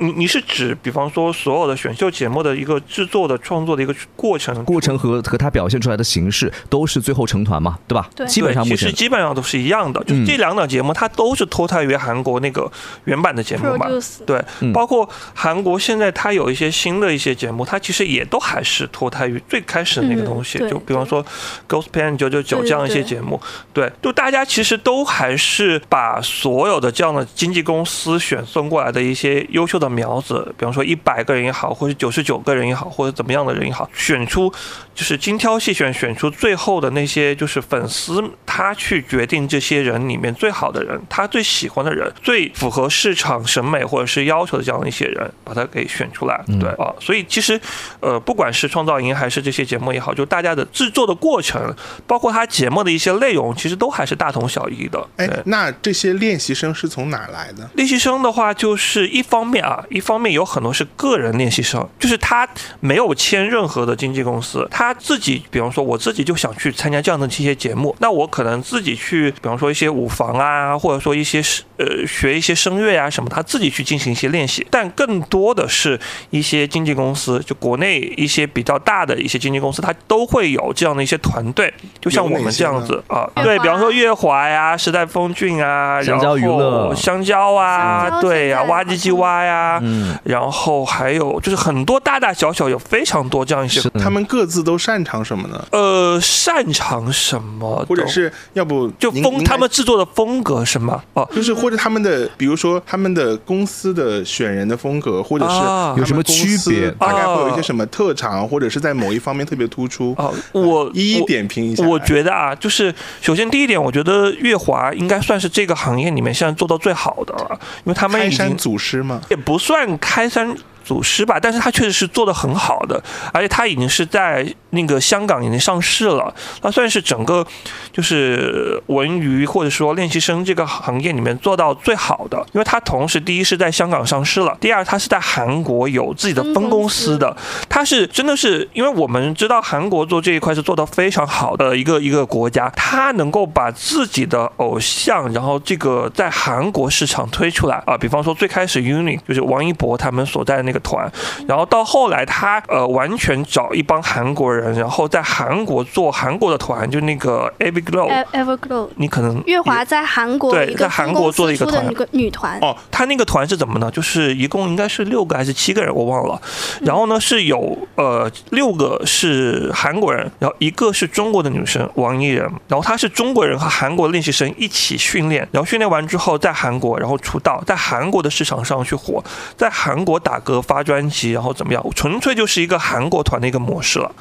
[0.00, 8.08] 你你是指，比方说所有的选秀节目的一个制作的创作的一个过程，过程和和它表现出来的形式都是最后成团嘛，对吧？
[8.14, 12.70] 对基本上其实基本上都是一样的，就这两档节目它都是脱胎于韩国那个
[13.04, 13.88] 原版的节目嘛。
[13.88, 21.24] produce 对，嗯包括韩国现在它有一些新的一些节目，它其实也都还是脱胎于最开始的那个东西，嗯就比方说
[21.68, 23.40] 《Ghost Pen 九九九》这样一些对节目，
[23.72, 34.52] 对，就大家其实都还是把所有的这样的经纪公司选送过来的一些优秀的苗子，比方说一百个人也好，或者九十九个人也好，或者怎么样的人也好，选出
[34.98, 46.42] 就是精挑细选，选出最后的那些就是粉丝，他去决定这些人里面最好的人，他最喜欢的人，最符合市场审美或者是要求的这样的一些人，把他给选出来。
[46.48, 47.60] 嗯对啊，所以其实
[48.00, 51.72] 呃，不管是创造营还是这些节目也好，就大家的制作的过程，
[52.04, 54.98] 包括他节目的一些内容，其实都还是大同小异的。
[55.16, 57.70] 哎对，那这些练习生是从哪儿来的？
[57.74, 62.48] 练习生的话，就是一方面啊，一方面有很多是个人练习生，就是他
[62.80, 75.98] 没有签任何的经纪公司，他自己，比方说我自己就想去参加这样的这些节目，那我可能自己去，比方说一些舞房啊，或者说一些是呃学一些声乐啊什么，他自己去进行一些练习，但更多的是
[76.30, 95.64] 一些经纪公司，就国内一些比较大的一些经纪公司，它都会有这样的一些团队，就像我们这样子啊，对比方说乐华呀、时代峰峻啊，香蕉娱然后乐香蕉啊，对呀、现在哇唧唧哇呀，嗯，然后还有就是很多大大小小有非常多这样一些他们各自都擅长什么呢？
[95.72, 101.02] 呃，擅长什么，或者是要不就风他们制作的风格是吗？
[101.14, 111.84] 哦，就是或者他们的，比如说他们的公司的选人的风格，或者是有什么区别大概会有一些啊什么特长，或者是在某一方面特别突出，哦，我一一点评一下。
[111.86, 120.54] 我觉得啊，就是首先第一点，我觉得乐华应该算是这个行业里面现在做到最好的了，因为他们开山已经祖师嘛，也不算开山
[120.88, 122.98] 祖师吧，但是他确实是做的很好的，
[123.30, 127.46] 而且他已经是在那个香港已经上市了，那算是整个
[127.92, 137.36] 就是文娱或者说练习生这个行业里面做到最好的，因为他同时第一是在香港上市了，第二他是在韩国有自己的分公司的，
[137.68, 151.10] 他是真的是因为我们知道韩国做这一块是做得非常好的一个一个国家，他能够把自己的偶像，然后这个在韩国市场推出来啊，比方说最开始 UNI 就是王一博他们所在的那个团，
[151.46, 158.88] 然后到后来他呃完全找一帮韩国人，然后在韩国做韩国的团，就那个 Every Glow，E- Everglow。
[158.96, 163.90] 你可能月华在韩国对在韩国做的一个团个女团，哦，他那个团是怎么呢？
[163.90, 166.40] 就是一共应该是六个还是七个人，我忘了。
[166.82, 179.22] 然后呢，是有呃六个是韩国人，然后一个是中国的女生王艺人，然后她是中国人和韩国练习生一起训练，然后训练完之后在韩国，然后出道，在韩国的市场上去火，
[179.56, 181.84] 在韩国打歌发专辑，然后怎么样？
[181.96, 184.12] 纯粹就是一个韩国团的一个模式了。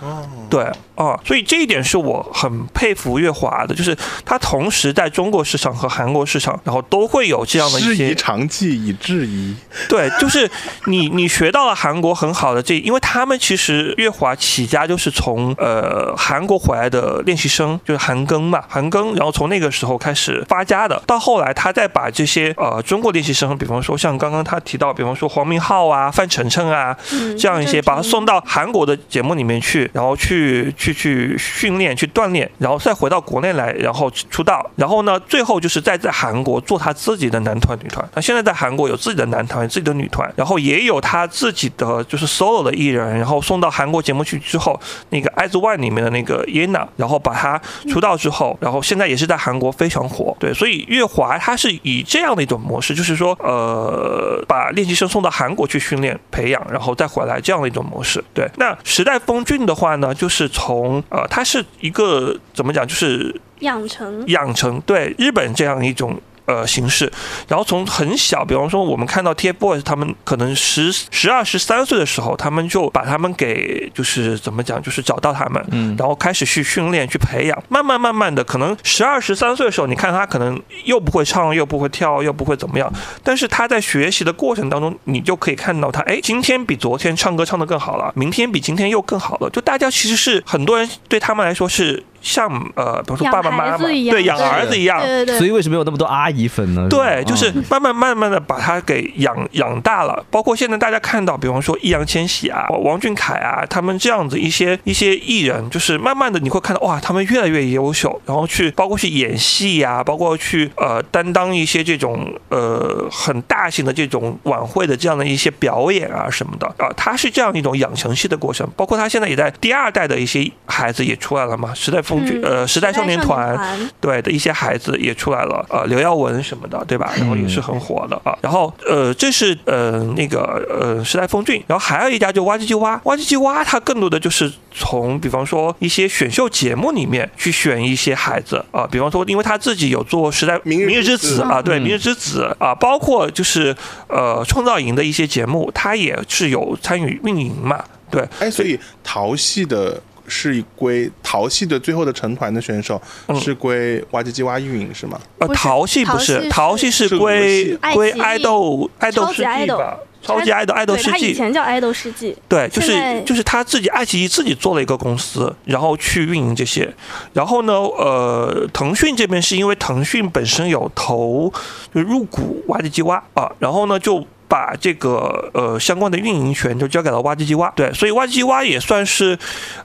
[0.50, 0.64] 对
[0.96, 9.54] 啊，所以这一点是我很佩服月华的，就是他同时在中国市场和韩国市场，然后都会有这样的一些长技以制夷。
[9.90, 10.50] 对，就是
[10.86, 38.06] 你你学到了韩国很好的这，因为他们其实月华起家就是从呃韩国回来的练习生，就是韩庚嘛，韩庚，然后从那个时候开始发家的，到后来他再把这些呃中国练习生，比方说像刚刚他提到，比方说黄明昊啊、范丞丞啊，嗯这样一些，把他送到到韩国的节目里面去，然后去去去训练、去锻炼，然后再回到国内来，然后出道，然后呢，最后就是再在韩国做他自己的男团、女团。
[38.14, 44.78] 他现在在韩国有自己的男团、自己的女团，然后也有他自己的就是 solo 的艺人，然后送到韩国节目去之后，
[45.12, 47.58] 那个《IZONE》里面的那个 Yena，然后把他
[47.90, 50.36] 出道之后，然后现在也是在韩国非常火。
[50.38, 58.24] 对，所以乐华他是以这样的一种模式，就是说，呃，把练习生送到韩国去训练，面培养，然后再回来这样的一种模式。
[58.34, 66.20] 对，那时代峰峻的话呢，就是从呃，它是一个怎么讲，就是养成养成对日本这样一种。
[66.48, 67.12] 呃，形式，
[67.50, 75.94] 然后从很小，比方说我们看到 TFBOYS 他们可能十十二十三岁的时候，他们就把他们给就是怎么讲，就是找到他们，嗯。
[76.00, 82.90] 然后开始去训练、去培养，慢慢慢慢的，可能十二十三岁的时候，你看他可能又不会唱，又不会跳，又不会怎么样，
[83.22, 96.86] 但是他在学习的过程当中，你就可以看到他，哎，今天比昨天唱歌唱得更好了，明天比今天又更好了，就大家其实是很多人对他们来说是像呃，比如说爸爸妈妈一样对养儿子一样，对对对，所以为什么有那么多阿姨粉呢？
[96.90, 100.24] 对，就是嗯慢慢慢慢的把他给养养大了。
[100.30, 118.68] 包括现在大家看到，比方说易烊千玺啊、王俊凯啊，他们这样子一些一些艺人，就是慢慢的你会看到哇，他们越来越优秀，然后去包括去演戏呀、包括去呃担当一些这种呃很大型的这种晚会的这样的一些表演啊什么的啊，他是这样一种养成系的过程。
[118.76, 122.02] 包括他现在也在第二代的一些孩子也出来了嘛，时代
[122.44, 123.28] 呃时代少年团。
[123.28, 127.12] 团对的一些孩子也出来了，呃，刘耀文什么的，对吧？
[127.18, 128.38] 然后也是很火的啊。
[128.42, 143.76] 然后呃，这是呃那个呃时代峰峻，然后还有一家就挖唧唧挖，挖唧唧挖，它更多的就是从比方说一些选秀节目里面去选一些孩子啊，比方说因为他自己有做时代明日明日之之子子啊，对，嗯明日之子啊，包括就是
[144.08, 155.20] 呃创造营的一些节目，他也是有参与运营嘛，对，哎，所以淘系的是归淘系的最后的成团的选手嗯是归挖唧唧挖运营是吗？
[155.40, 166.94] 呃，淘系不是，淘系是是归归爱豆爱豆世纪吧，超级爱豆爱豆对他以世纪，前叫爱豆世纪，对，就是就是他自己爱奇艺自己做了一个公司，然后去运营这些。
[167.34, 171.52] 然后呢，呃，腾讯这边是因为腾讯本身有投
[171.94, 174.26] 就入股挖掘机哇啊，然后呢就。
[174.48, 179.38] 把这个呃相关的运营权就交给了挖机机挖，对，所以挖机机挖也算是，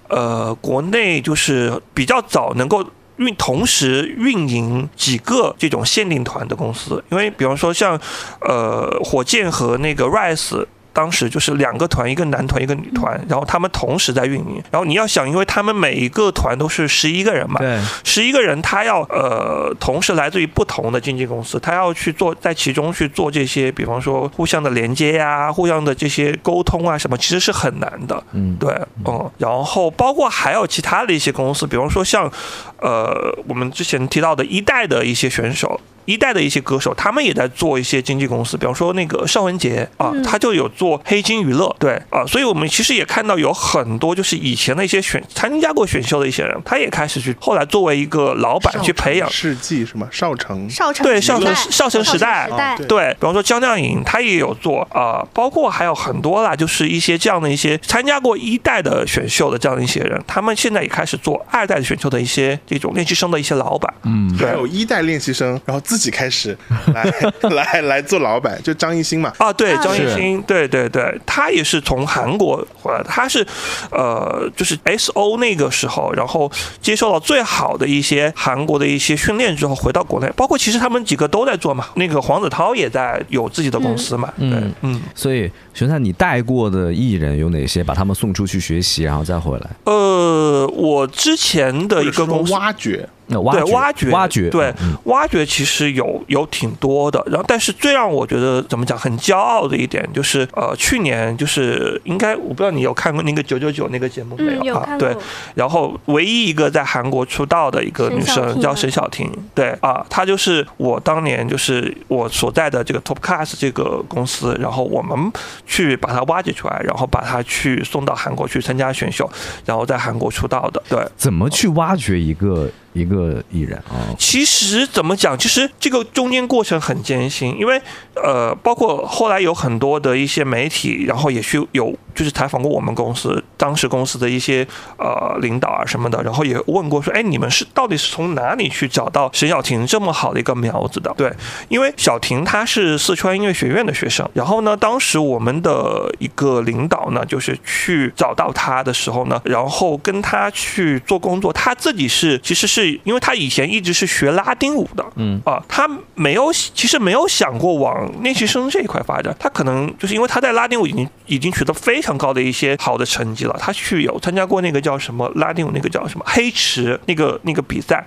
[0.09, 2.85] 呃，国内就是比较早能够
[3.17, 8.01] 运同时运营几个这种限定团的公司，因为比方说像
[8.41, 10.67] 呃火箭和那个 Rise。
[10.93, 14.63] 当时就是两个团，一个男团，一个女团，然后他们同时在运营。
[14.71, 28.23] 然后你要想，因为他们每一个团都是十一个人嘛，对，十一个人，他要呃同时来自于不同的经纪公司，他要去做在其中去做这些，比方说互相的连接呀、互相的这些沟通啊什么，其实是很难的。
[28.33, 28.71] 嗯，对，
[29.07, 32.31] 嗯，然后包括还有其他的一些公司，比方说像，
[32.79, 35.81] 呃，我们之前提到的一代的一些选手。
[36.05, 50.07] 一代的一些歌手，他们也在做一些经纪公司，比方说那个邵文杰啊，嗯他就有做黑金娱乐，对啊，所以我们其实也看到有很多就是以前的一些选参加过选秀的一些人，他也开始去后来作为一个老板去培养，世纪什么？
[50.11, 63.93] 少城少城对少城少城时代哦对对，比方说江亮颖，他也有做啊、呃包括还有很多啦，就是一些这样的一些参加过一代的选秀的这样的一些人，他们现在也开始做二代的选秀的一些这种练习生的一些老板。
[64.05, 66.57] 嗯，对还有一代练习生，然后自己开始
[66.95, 67.05] 来
[67.53, 69.31] 来来做老板，就张艺兴嘛。
[69.37, 73.47] 啊，对，啊张艺兴，对对对，他也是从韩国回来的，他是
[73.91, 76.51] 呃，就是 S O 那个时候，然后
[76.81, 85.03] 接受了最好的一些韩国的一些训练之后，回到国内，包括其实他们几个都在做嘛，那个黄子韬也在有自己的公司嘛，嗯，嗯。
[85.15, 87.83] 所以玄探，你带过的艺人有哪些？
[87.83, 89.71] 把他们送出去学习，然后再回来？
[89.85, 92.53] 呃，我之前的一个公司。
[92.53, 104.99] 挖掘，挖掘对挖掘，挖掘，对嗯挖掘其实有有挺多的，然后但是最让我觉得怎么讲很骄傲的一点就是，呃，去年就是应该我不知道你有看过那个九九九那个节目没嗯，有啊？
[104.99, 105.17] 对，，
[105.55, 115.33] 然后唯一一个在韩国出道的一个女生叫沈小婷，对啊，她就是我当年就是我所在的这个 Top Class 这个公司，然后我们
[115.67, 119.29] 去把他挖掘出来，然后把他去送到韩国去参加选秀，
[119.65, 121.05] 然后在韩国出道的，对。
[121.17, 124.15] 怎么去挖掘一个一个艺人啊？
[124.19, 127.81] 其实怎么讲，其实这个中间过程很艰辛，因为
[128.15, 134.67] 呃，包括后来有很多的一些媒体，然后也去有就是采访过我们公司当时公司的一些
[134.99, 141.13] 呃领导啊什么的，然后也问过说，哎，你们是到底是从哪里去找到沈小婷这么好的一个苗子的？
[141.17, 141.33] 对，
[141.69, 163.45] 因为小婷她是四川音乐学院的学生，然后呢，当时我们的一个领导呢，就是去找到她的时候呢，然后跟她去做工作，她自己是其实是因为他以前一直是学拉丁舞的，嗯啊，他没有其实没有想过往练习生这一块发展，他可能就是因为他在拉丁舞已经已经取得非常高的一些好的成绩。
[163.45, 168.05] 了，他去有参加过那个叫什么拉丁舞那个叫什么黑池那个那个比赛，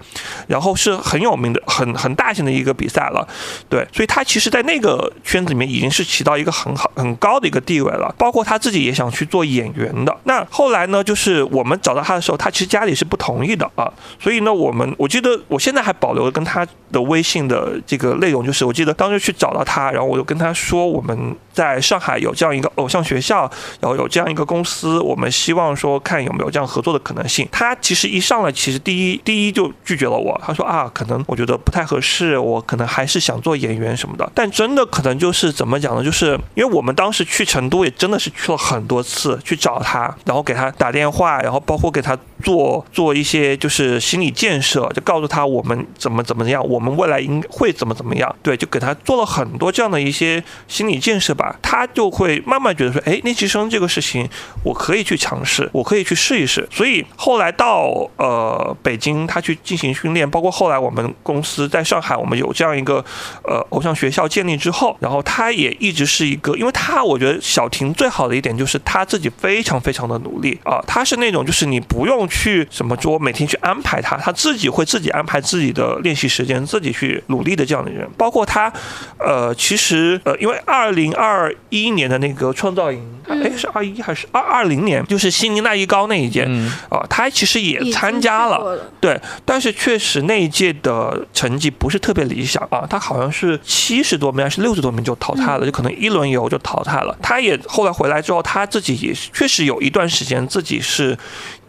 [0.47, 3.27] 然后是很有名的、很很大型的一个比赛了。
[3.69, 8.13] 对，所以他其实，在那个圈子里面已经是起到一个很好、很高的一个地位了。
[8.17, 10.15] 包括他自己也想去做演员的。
[10.23, 13.91] 那后来呢，就是我们找到他的时候，他其实家里是不同意的啊。
[14.19, 27.48] 所以呢，我我们我记得我现在还保留跟他的微信的这个内容，就是我记得当时去找到他，然后我就跟他说，我们在上海有这样一个偶像学校，然后有这样一个公司，我们希望说看有没有这样合作的可能性。
[27.50, 34.30] 他其实一上来，其实第一第一就拒绝了我，他说啊，可能我觉得不太合适，我可能还是想做演员什么的。
[34.36, 36.04] 但真的可能就是怎么讲呢？
[36.04, 48.36] 就是因为我们当时去成都也真的是去了很多次去找他，然后给他打电话，然后包括给他做做一些就是心理建设，就告诉他我们怎么怎么样，我们未来应会怎么怎么样。
[48.43, 54.28] 对，就给他做了很多这样的一些心理建设吧他就会慢慢觉得说，哎，练习生这个事情
[54.64, 56.68] 我可以去尝试，我可以去试一试。
[56.72, 63.04] 所以后来到呃北京，他去进行训练，包括后来我们公司在上海，我们有这样一个
[63.43, 78.08] 呃偶像学校建立之后，然后他也一直是一个，因为他我觉得小婷最好的一点就是他自己非常非常的努力啊，他是那种就是你不用去什么说每天去安排他，他自己会自己安排自己的练习时间，自己去努力的这样的人。
[78.18, 78.72] 包括他，
[79.20, 81.34] 呃，其实呃，因为二零二
[81.69, 88.57] 一年的那个创造营，他哎是二一还是二二零年，就是悉尼那一高那一届嗯啊，他其实也参加了。
[88.59, 97.17] 了对，但是确实那一届的成绩不是特别理想啊，他好像是七十多名还是六十多名就淘汰了，就可能一轮游就淘汰了。
[97.21, 101.17] 他也后来回来之后，他自己也确实有一段时间自己是。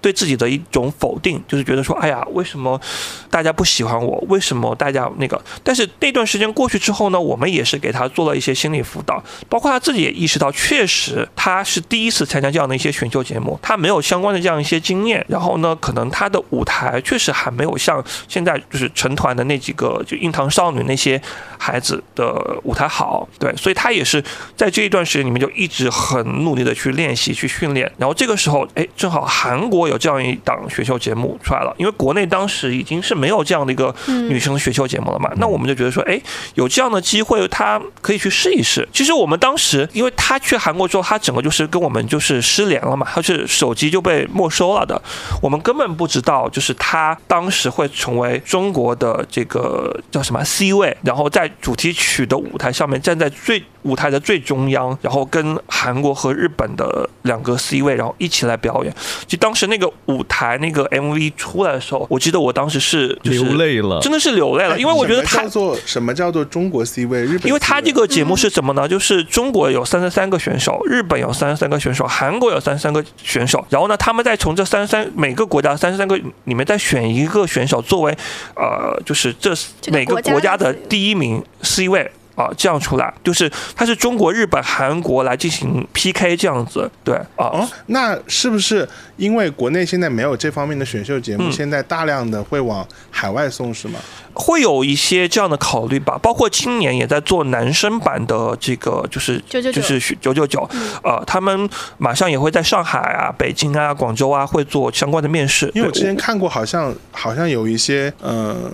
[0.06, 2.80] 对自己的一种否定，就是觉得说，哎呀，为什么
[3.28, 4.24] 大家不喜欢我？
[4.28, 5.42] 为什么大家那个？
[5.64, 21.20] 但是那段时间过去之后呢，我们也是给他做了一些心理辅导，包括他自己也意识到，确实他是第一次参加这样的一些选秀节目，他没有相关的这样一些经验，然后呢，可能他的舞台确实还没有像现在就是成团的那几个就硬糖少女那些
[21.58, 24.22] 孩子的舞台好，对，所以他也是
[24.56, 36.20] 在这一段时间里面就一直很努力的去练习、去训练，然后这个时候，哎，正好韩国有这样一档选秀节目出来了，因为国内当时已经是没有这样的一个嗯女生选秀节目了嘛，那我们就觉得说，哎，
[36.54, 38.86] 有这样的机会，她可以去试一试。
[38.92, 45.00] 其实我们当时，因为她去韩国之后，她整个就是跟我们就是失联了嘛，她是手机就被没收了的，
[45.42, 58.94] 我们根本不知道，就是她当时会成为中国的这个叫什么 C 位，然后在主题曲的舞台上面站在最舞台的最中央，然后跟韩国和日本的两个 C 位，然后一起来表演。
[59.26, 68.86] 就当时那个舞台那个 MV 出来的时候，我记得我当时是、就是、流泪了真的是流泪了，因为我觉得他叫做什么叫做中国 C 位，日本，因为他这个节目是什么呢？
[68.86, 78.16] 就是中国有三十三个选手，日本有三十三个选手，韩国有三十三个选手，然后呢，他们再从这三十三每个国家三十三个里面再选一个选手作为
[78.54, 82.10] 呃，就是这这个每个国家的的第一名 C 位。
[82.36, 93.98] 啊，这样出来就是它是中国、日本、韩国来进行 PK 这样子，对啊，哦，那是不是因为国内现在没有这方面的选秀节目，嗯现在大量的会往海外送是吗？
[94.34, 100.68] 会有一些这样的考虑吧，包括今年也在做男生版的这个，就是999就是九九九，
[101.02, 105.70] 呃，他们马上也会在上海啊、北京啊、广州啊会做相关的面试。
[105.74, 108.70] 因为我之前看过，好像好像有一些嗯、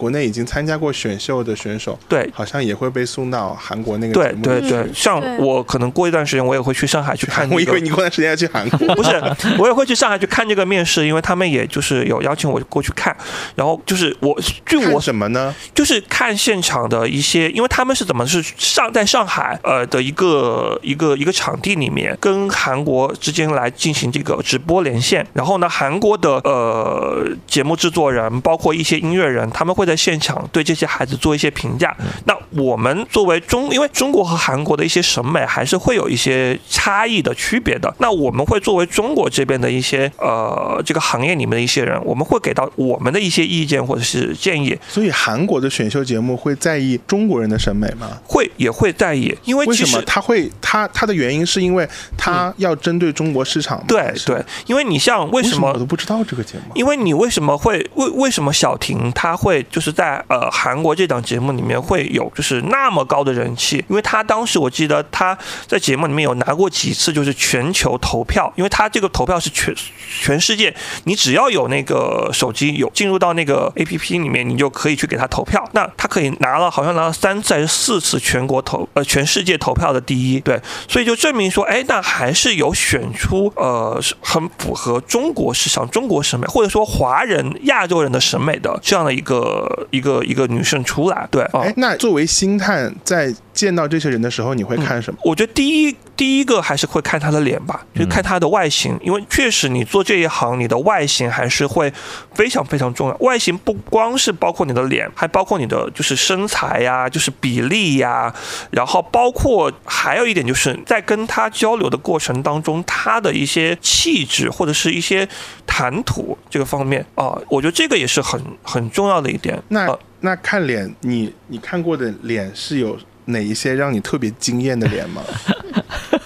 [0.00, 2.26] 国内已经参加过选秀的选手，对。
[2.32, 7.56] 好像也会被送到韩国那个对对对，像我可能过一段时间我也会去上海去看、这个。
[7.56, 9.20] 我以为你过段时间要去韩国， 不是，
[9.58, 13.14] 我也会去上海去看这个面试，因为他们也就是有邀请我过去看，
[13.54, 15.54] 然后就是我据我看什么呢？
[15.74, 31.94] 就是看现场的一些，因为他们是怎么是上在上海呃的一个一个一个场地里面，跟韩国之间来进行这个直播连线，然后呢，韩国的呃节目制作人，包括一些音乐人，他们会在现场对这些孩子做一些评价。
[32.26, 48.18] 那我们作为中，因为中国和韩国的一些审美还是会有一些差异的区别的，那我们会作为中国这边的一些呃这个行业里面的一些人，我们会给到我们的一些意见或者是建议，所以韩国的选秀节目会在意中国人的审美吗？
[48.24, 53.84] 会也会在意，因为为什么他会他他的原因是因为他要针对中国市场吗？
[53.88, 56.72] 对对，因为你像为为什么我都不知道这个节目？
[56.74, 69.74] 因为你为什么会为为什么小婷她会就就是在呃韩国这档节目里面会有就是那么高的人气，因为他当时我记得他在节目里面有拿过几次就是全球投票，因为他这个投票是全
[70.06, 70.74] 全世界，
[71.04, 75.66] 你只要有那个手机有进入到那个 A P P 里面，你就可以去给他投票。
[75.72, 91.60] 那他可以拿了好像拿了三次还是四次全国投呃全世界投票的第一，对，所以就证明说，哎，那还是有选出呃很符合中国市场、中国审美，或者说华人、亚洲人的审美的这样的一个一个一个女生出来，对啊。
[91.62, 95.18] 哎，那作为星探，在见到这些人的时候，你会看什么？
[95.24, 101.90] 我觉得第一第一个还是会看他的脸吧，就是看他的外形，因为确实你做这一行，你的外形还是会
[102.34, 103.16] 非常非常重要。
[103.20, 108.34] 外形不光是包括你的脸，还包括你的就是身材呀，就是比例呀，
[108.70, 115.26] 然后包括还有一点就是在跟他交流的过程当中，他的一些气质或者是一些
[115.66, 119.58] 谈吐这个方面啊，我觉得这个也是很很重要的一点。
[119.68, 122.98] 那、呃那看脸，你你看过的脸是有
[123.30, 125.22] 哪一些让你特别惊艳的脸吗？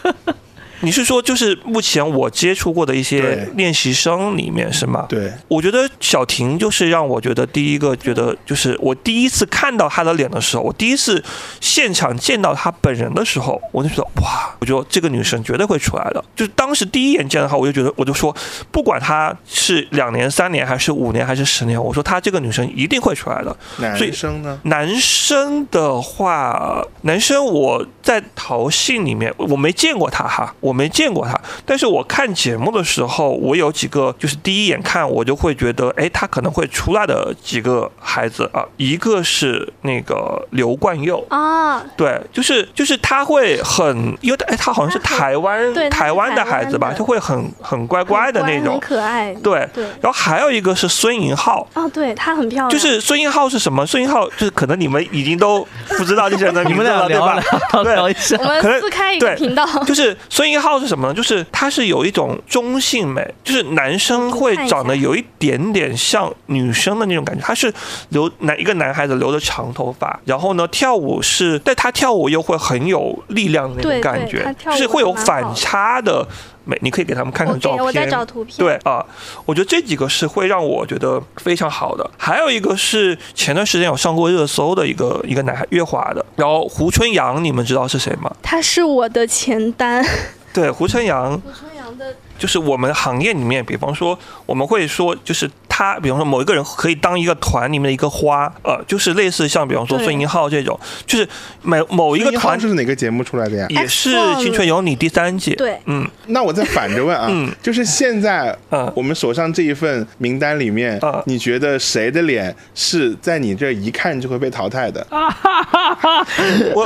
[0.85, 5.07] 你是说就是目前我接触过的一些练习生里面是吗？
[5.09, 11.23] 对，我觉得小婷就是让我觉得第一个觉得就是我第一次看到她的脸的时候，我第一次
[11.61, 16.23] 现场见到她本人的时候，我就觉得哇，我觉得这个女生绝对会出来的。
[16.37, 18.35] 就是当时第一眼见到她，我就觉得我就说，
[18.71, 23.57] 不管她是两年、三年还是五年还是十年，我说她这个女生一定会出来的。
[23.79, 24.61] 男生呢？
[24.65, 41.25] 男生的话，男生我在淘信里面我没见过他哈，我没见过他，但是我看节目的时候，我有几个就是第一眼看我就会觉得，哎，他可能会出来的几个孩子啊，一个是那个刘冠佑。
[41.31, 48.81] 啊，对，就是就是他会很，因为哎，他好像是台湾台湾的孩子吧，台湾的就会很很乖乖的那很种。
[48.81, 49.33] 可爱。
[49.37, 53.87] 对，对，然后还有一个是孙银浩，啊，对，他很漂亮，就是孙银浩是什么？
[53.87, 55.67] 孙银浩就是可能你们已经都
[55.97, 57.41] 不知道这些人的你们名字了， 对吧？
[57.85, 58.11] 对我。
[58.45, 61.15] 们可能撕开一个对频道，就是孙英浩是什么呢？
[61.15, 67.45] 就是他是有一种中性美，就是男生会长得有一点点像女生的那种感觉。
[67.45, 67.73] 他是
[68.11, 76.27] 留男一个男孩子留着长头发，然后呢跳舞是，但他跳舞又会很有力量的那种感觉就是会有反差的
[76.65, 76.79] 美。
[76.83, 77.85] 你可以给他们看看照片。
[77.85, 79.05] 我在找图片，对啊，
[79.45, 82.09] 我觉得这几个是会让我觉得非常好的。
[82.19, 86.25] 还有一个是前段时间有上过热搜的一个一个男孩，月华的。
[86.37, 88.35] 然后胡春阳，你们知道是谁吗？
[88.43, 90.05] 他是我的前单，
[90.53, 101.29] 对，胡春阳胡春阳的就是我们行业里面，比方说我们会说，就是他，比方说某一个人可以当一个团里面的一个花，呃，就是类似像比方说孙银浩这种，就是
[101.63, 103.67] 某某一个团是哪个节目出来的呀？
[103.71, 105.53] 也是《青春有你》第三季。
[105.57, 115.05] 对嗯那我再反着问啊，嗯就是现在嗯我们手上这一份名单里面，嗯你觉得谁的脸是在你这一看就会被淘汰的？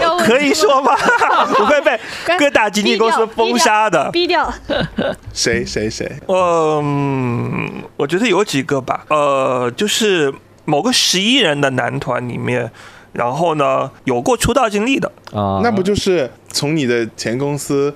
[0.00, 0.92] 要我可以说吗？
[1.60, 2.00] 我会被
[2.38, 4.10] 各大经纪公司封杀的。
[4.10, 4.50] 逼掉，
[5.34, 6.10] 谁谁谁？
[6.28, 10.32] 嗯，我觉得有几个吧，呃，就是
[10.64, 12.70] 某个十一人的男团里面，
[13.12, 17.94] 然后呢有过出道经历的，啊，那不就是从你的前公司？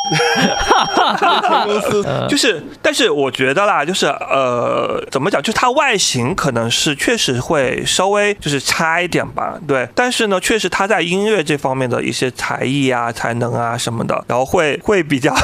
[0.10, 9.86] 前公司就是，但是我觉得啦，就是呃，怎么讲，就是它外形可能是确实会稍微就是差一点吧，对。
[9.94, 15.34] 但是呢，确实他在音乐这方面的一些才艺啊、才能啊什么的，然后会会比较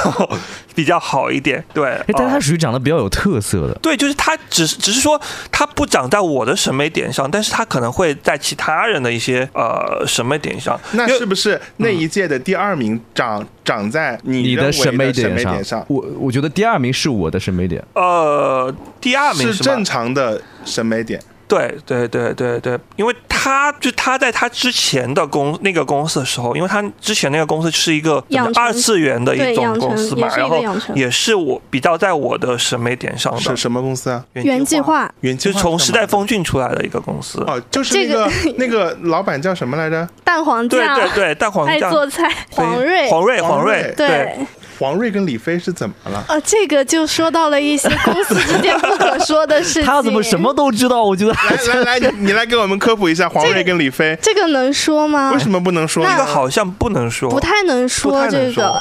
[0.77, 1.89] 比较好一点，对。
[1.89, 3.75] 哎，但呃他属于长得比较有特色的。
[3.83, 5.19] 对，就是他只是只是说
[5.51, 10.79] 他不长在我的审美点上，但是他可能会在其他人的一些呃审美点上。
[10.93, 15.83] 那是不是那一届的第二名长长在你你认为审美审美，点上？
[15.89, 17.83] 我我觉得第二名是我的审美点。
[17.95, 21.19] 呃第二名是是正常的审美点。
[21.49, 28.23] 对对对对对，因为他就他在他之前的公那个公司的时候，因为他之前那个公司是一个
[28.55, 30.61] 二次元的一种公司嘛然后
[30.95, 33.41] 也是我比较在我的审美点上的。
[33.41, 34.25] 是什么公司啊？
[34.33, 37.41] 原计划，原就从时代峰峻出来的一个公司。
[37.47, 40.09] 哦，就是那个 那个老板叫什么来着？
[40.25, 44.37] 蛋黄酱，对对对，蛋黄爱酱，做菜，黄瑞，黄瑞黄瑞，对，
[44.79, 46.25] 黄瑞跟李飞是怎么了？
[46.29, 49.85] 啊，这个就说到了一些公司之间不可说的事情。
[49.85, 51.03] 他怎么什么都知道？
[51.03, 55.39] 我觉得来来来，你来给我们科普一下黄瑞跟李飞这个能说吗为？
[55.39, 56.11] 什么不能说呢？
[56.11, 58.81] 这个好像不能说，不太能说太能这个说。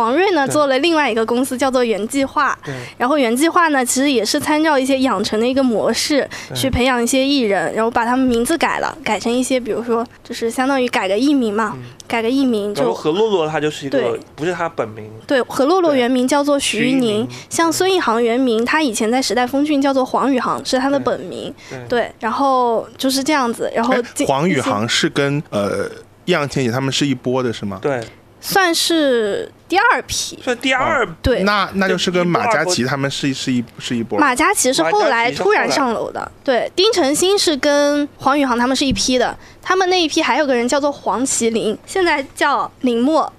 [0.00, 2.74] 黄瑞呢做了另外一个公司叫做原计划，对。
[2.96, 11.76] 然后原计划呢其实也是参照一些养成的一个模式去培养一些艺人，然后把他们名字改了，改成一些比如说就是相当于改个艺名嘛，
[12.08, 21.54] 改个艺名就然后何洛洛他就是一个不是他本名，对，何洛洛原名叫做徐宁宁，像孙一航原名，他以前在时代峰峻叫做黄宇航，是他的本名。
[21.68, 22.00] 对。
[22.00, 23.94] 对，然后就是这样子，然后
[24.26, 25.86] 黄宇航是跟呃
[26.24, 27.78] 易烊千玺他们是一波的是吗？
[27.82, 28.00] 对，
[28.40, 31.44] 算是第二批，是第二对。
[31.44, 34.18] 那那就是跟马嘉祺他们是是一是一波。
[34.18, 43.32] 马嘉祺是后来突然上楼的，对，丁程鑫是跟黄宇航他们是一批的，他们那一批还有个人叫做黄麒麟，现在叫林默，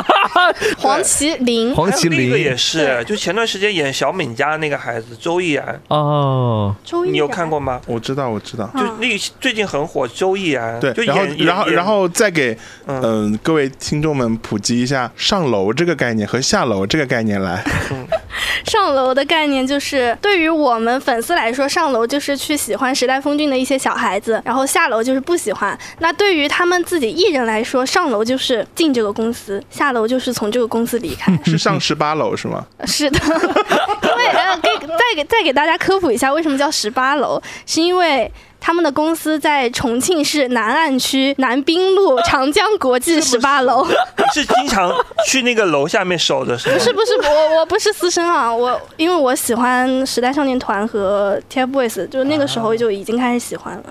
[0.76, 3.04] 黄麒麟，黄麒还有另一个也是，对。
[3.04, 7.80] 就前段时间演小敏家那个孩子周奕然，哦，周一你有看过吗？
[7.86, 8.70] 我知道我知道。
[8.74, 8.86] 嗯。
[8.86, 13.08] 就那个最近很火，周奕然，对就，然后然后然后再给嗯。
[13.08, 17.62] 嗯、各位听众们普及一下上楼这个概念和下楼这个概念来。
[18.66, 25.78] 上楼的概念就是，对于我们粉丝来说，上楼就是去喜欢时代峰峻的一些小孩子，然后下楼就是不喜欢。
[26.00, 31.32] 那对于他们自己艺人来说，上楼就是进这个公司，下楼就是从这个公司离开。
[31.44, 32.66] 是上十八楼是吗？
[32.84, 33.18] 是的，
[34.02, 38.30] 因为呃，给再给再给大家科普一下，为什么叫十八楼，是因为。
[38.60, 44.92] 他们的公司在重庆市南岸区南滨路长江国际十八楼，你是经常
[45.26, 46.74] 去那个楼下面守着是吗？
[46.74, 53.84] 不是不是我我不是私生啊，我因为我喜欢时代少年团和 TFBOYS，就是那个时候就已经开始喜欢了。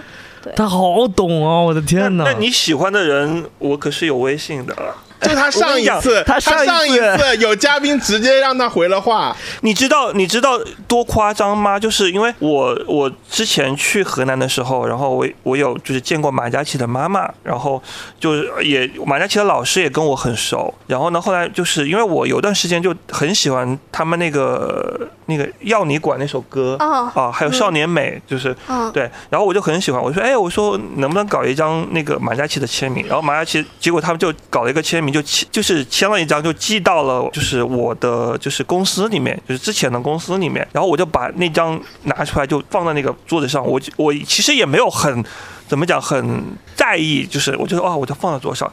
[0.55, 2.23] 他好懂啊，我的天哪！
[2.23, 4.75] 那你喜欢的人，我可是有微信的。
[5.21, 11.79] 就他上一次，他上一上一次次有嘉宾直接让他回了话，你知道你知道多夸张吗？
[11.79, 17.81] 就是因为我我之前去河南的时候，然后我我有就是见过马嘉祺的妈妈，然后
[18.19, 20.73] 就是也马嘉祺的老师也跟我很熟。
[20.87, 33.05] 然后呢，后来就是因为我有段时间就很喜欢他们那个那个要你管那首歌哦啊，还有少年美，就是嗯，对，然后我就很喜欢，我说，哎，我说能不能搞一张那个马嘉祺的签名？
[33.07, 40.67] 然后马嘉祺，结果他们就搞了一个签名，就签就是签了一张，就寄到了就是我的就是公司里面，就是之前的公司里面。
[40.71, 43.65] 然后我就把那张拿出来，就放在那个桌子上。
[43.65, 45.23] 我我其实也没有很
[45.67, 46.43] 怎么讲很
[46.75, 48.71] 在意，就是我觉得啊，我就放在桌上。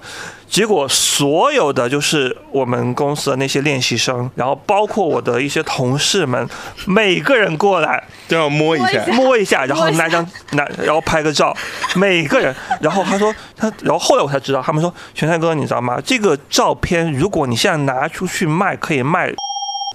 [0.49, 6.49] 结果所有的就是我们公司的那些练习生，然后包括我的一些同事们，
[6.87, 8.05] 每个人过来。
[8.27, 9.65] 都要摸一下摸一下。
[9.67, 11.55] 然后拿张拿，然后拍个照，
[11.97, 12.55] 每个人。
[12.81, 16.01] 然后他说他，然后后来我才知道，他们说玄太哥，你知道吗？
[16.05, 19.31] 这个照片如果你现在拿出去卖，可以卖。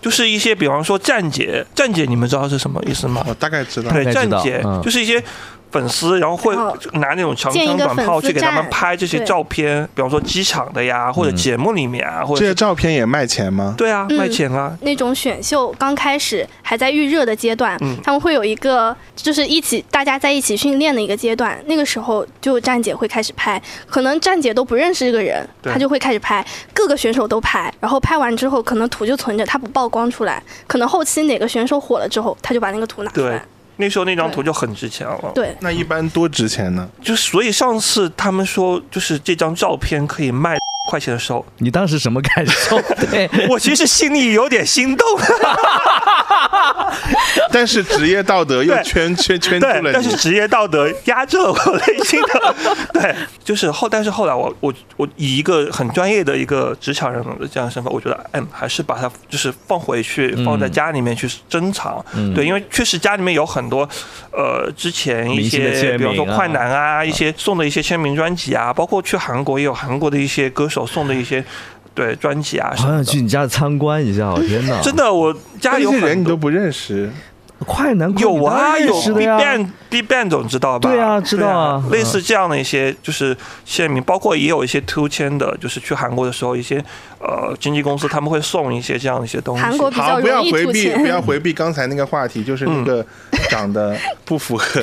[0.01, 3.21] 就是一些，比方说站姐，站姐，你们知道是什么意思吗？
[3.27, 3.91] 我大概知道。
[3.91, 5.21] 对，站姐嗯就是一些
[5.71, 6.55] 粉丝，然后会
[6.93, 13.75] 拿那种长建一个枪短炮粉丝去给他们拍这些照片，比方说机场的呀，或者嗯节目里面啊，或者这些照片也卖钱吗？
[13.77, 17.97] 对啊，嗯卖钱啊，那种选秀刚开始还在预热的阶段，嗯。
[18.03, 25.71] 他们会有一个就是一起大家在一起训练的一个阶段，那个时候就站姐会开始拍，可能站姐都不认识这个人，对。
[25.71, 26.43] 她就会开始拍，
[26.73, 33.43] 各个选手都拍，然后拍完之后可能图就存着，他不曝光出来，可能后期哪个选手火了之后，他就把那个图拿出来，，
[33.79, 35.31] 那时候那张图就很值钱了。
[35.33, 35.55] 对。
[35.61, 36.87] 那一般多值钱呢？
[37.01, 40.57] 就所以上次他们说，就是这张照片可以卖
[40.89, 42.81] 块钱的时候，你当时什么感受？
[43.11, 45.07] 对，我其实心里有点心动。
[47.51, 49.93] 但是职业道德又圈圈圈住对，了你。
[49.93, 52.55] 但是职业道德压制了我内心的。
[52.93, 62.03] 对，就是后，但是后来我我我以一个很专业的一个职场人的这样的身份，我觉得，嗯，还是把它就是放回去，嗯放在家里面去珍藏。
[62.13, 63.87] 嗯对，因为确实家里面有很多，
[64.31, 71.43] 呃，之前一些，签比方说快男啊，一些送的一些签名专辑啊，包括去韩国也有韩国的一些歌手送的一些
[71.93, 72.71] 对专辑啊。
[72.75, 74.79] 好想去你家参观一下，我天哪！
[74.83, 77.09] 真的，我家这有人你都不认识，
[77.65, 80.89] 快男有啊，有认识的 B 呀 Ban B Ban 总知道吧？
[80.89, 83.35] 对啊知道啊对类似这样的一些就是
[83.65, 86.83] 签名，包括也有一些 two 签的，就是去韩国的时候，一些
[87.19, 89.61] 呃经纪公司他们会送一些这样的一些东西。
[89.63, 93.05] 韩国比较好，不要回避，不要回避刚才那个话题，就是那个
[93.49, 94.81] 长得不符合，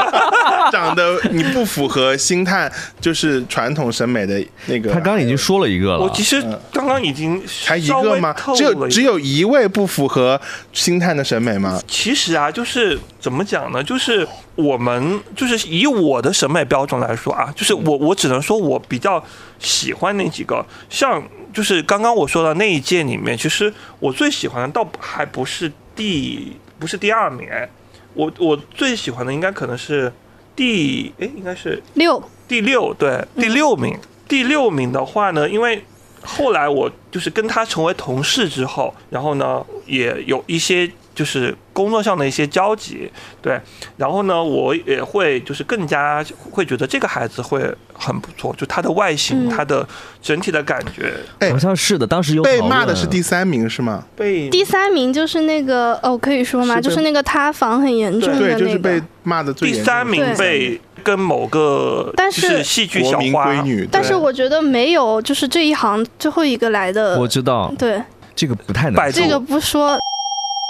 [0.72, 2.70] 长得你不符合星探
[3.00, 4.90] 就是传统审美的那个。
[4.90, 8.34] 他刚刚已经说了一个了我，其实刚刚已经才一个吗？
[8.56, 10.40] 只有只有一位不符合
[10.72, 11.80] 星探的审美吗？
[11.86, 13.82] 其实啊，就是怎么讲呢？
[13.82, 14.26] 就是
[14.56, 19.22] 我们就是以我的审美标准来说啊，就是我我只能说我比较
[19.58, 21.22] 喜欢那几个，像
[21.52, 27.68] 就是刚刚我说的那一届里面，其实我最喜欢的倒还不是第不是第二名，哎
[28.14, 30.12] 我我最喜欢的应该可能是
[30.56, 33.96] 第哎应该是六第六，对，第六名。
[34.28, 35.84] 第六名的话呢，因为
[36.22, 40.88] 后来我就是跟他成为同事之后，然后呢，也有一些
[41.20, 43.12] 就是工作上的一些交集，
[43.42, 43.60] 对，
[43.98, 47.60] 然后呢，我也会就是更加会觉得这个孩子会
[47.92, 49.50] 很不错，就他的外形，嗯。
[49.50, 49.86] 他的
[50.22, 51.12] 整体的感觉。
[51.38, 51.50] 哎。
[51.50, 54.02] 好像是的，当时有被骂的是第三名是吗？
[54.16, 56.76] 被第三名就是那个哦，可以说吗？
[56.76, 58.64] 是就是那个塌房很严重的对，那个。
[58.64, 59.94] 就是被骂的最第严重。
[59.94, 67.20] 的三名被跟某个但是是戏剧小花但是我觉得没有，就是这一行最后一个来的。
[67.20, 67.70] 我知道。
[67.78, 68.02] 对。
[68.34, 69.98] 这个不太难这个不说，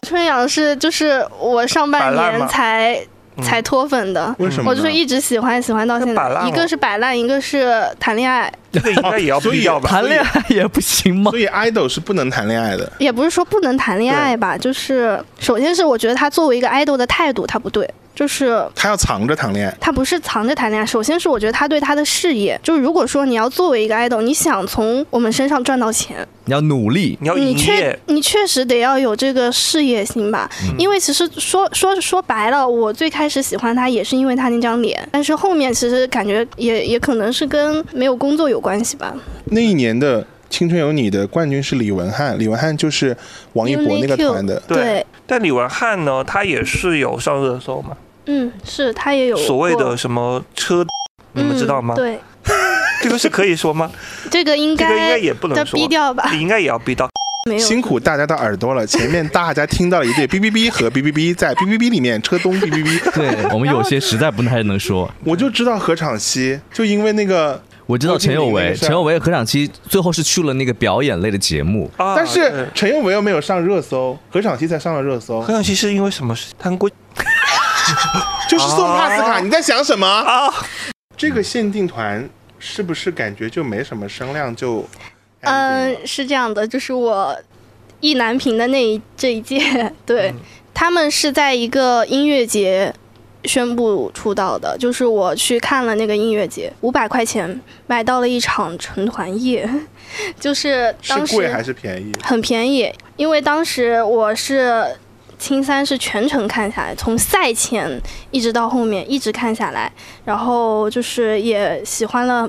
[0.07, 2.99] 春阳是就是我上半年才
[3.37, 4.35] 嗯才脱粉的。
[4.39, 4.71] 为什么？
[4.71, 6.43] 我就是一直喜欢，喜欢到现在。
[6.47, 9.89] 一个是摆烂，一个是谈恋爱，这个应该也要所以逼掉吧？
[9.89, 11.39] 谈恋爱也不行吗所？
[11.39, 12.91] 以 idol 是不能谈恋爱的。
[12.99, 39.15] 也不是说不能谈恋爱吧，就是首先是我觉得他作为一个 idol 的态度他不对，就是他要藏着谈恋爱，他不是藏着谈恋爱，首先是我觉得他对他的事业，就是如果说你要作为一个 idol，你想从我们身上赚到钱，你要努力，你要营你确业，你确实得要有这个事业心吧，因为其实说说说白了，我最开始喜欢他也是因为他那张脸，但是后面其实感觉也也可能是跟没有工作有关系吧。
[39.47, 43.17] 那一年的《青春有你》的冠军是李文翰，李文翰就是
[43.55, 44.61] 王一博那个团的。
[44.67, 47.97] 对对，但李文翰呢，他也是有上热搜嘛，
[48.27, 50.85] 嗯，是他也有所谓的什么车，
[51.33, 51.97] 你们知道吗嗯？？
[51.97, 52.19] 对，
[53.01, 53.91] 这个是可以说吗？
[54.31, 56.29] 这个应该这个应该该也不能说要逼，掉吧？
[56.33, 57.09] 你应该也要逼到。
[57.49, 65.11] 没有，辛苦大家的耳朵了，前面大家听到了一对 哔哔哔和哔哔哔，在哔哔哔里面车东哔哔哔，对我们有些实在不太能说。
[65.25, 76.53] 我就知道何昶希，就因为那个，我知道陈有为，郭敬明那个事儿陈有为和昶希最后是去了那个表演类的节目，啊但是陈宥维又没有上热搜，何昶希才上了热搜何，昶希是因为什么事？
[76.57, 76.89] 贪过
[78.49, 80.07] 就是送帕斯卡，你在想什么？
[80.07, 80.49] 啊？
[81.17, 82.29] 这个限定团
[82.61, 84.89] 是不是感觉就没什么声量就？
[85.41, 87.37] 嗯、是这样的，就是我
[88.01, 89.59] 意难平的那一这一届，
[90.05, 90.33] 对、
[90.75, 92.95] 他们是在一个音乐节
[93.45, 99.69] 宣布出道的，就是我去看了那个音乐节，五百块钱买到了一场成团夜，
[100.39, 102.13] 就是当是贵还时是便宜？
[102.23, 104.85] 很便宜，因为当时我是。
[105.41, 107.99] 青三是全程看下来，从赛前
[108.31, 109.91] 一直到后面一直看下来，
[110.23, 112.47] 然后就是也喜欢了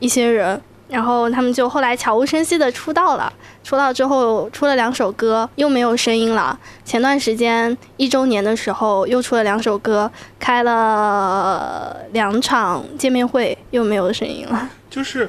[0.00, 3.32] 一些人，然后他们就后来悄无声息的出道了。
[3.64, 6.58] 出道之后出了两首歌，又没有声音了。
[6.84, 14.70] 前段时间一周年的时候又出了两首歌，开了两场见面会，又没有声音了。
[14.90, 15.28] 就是。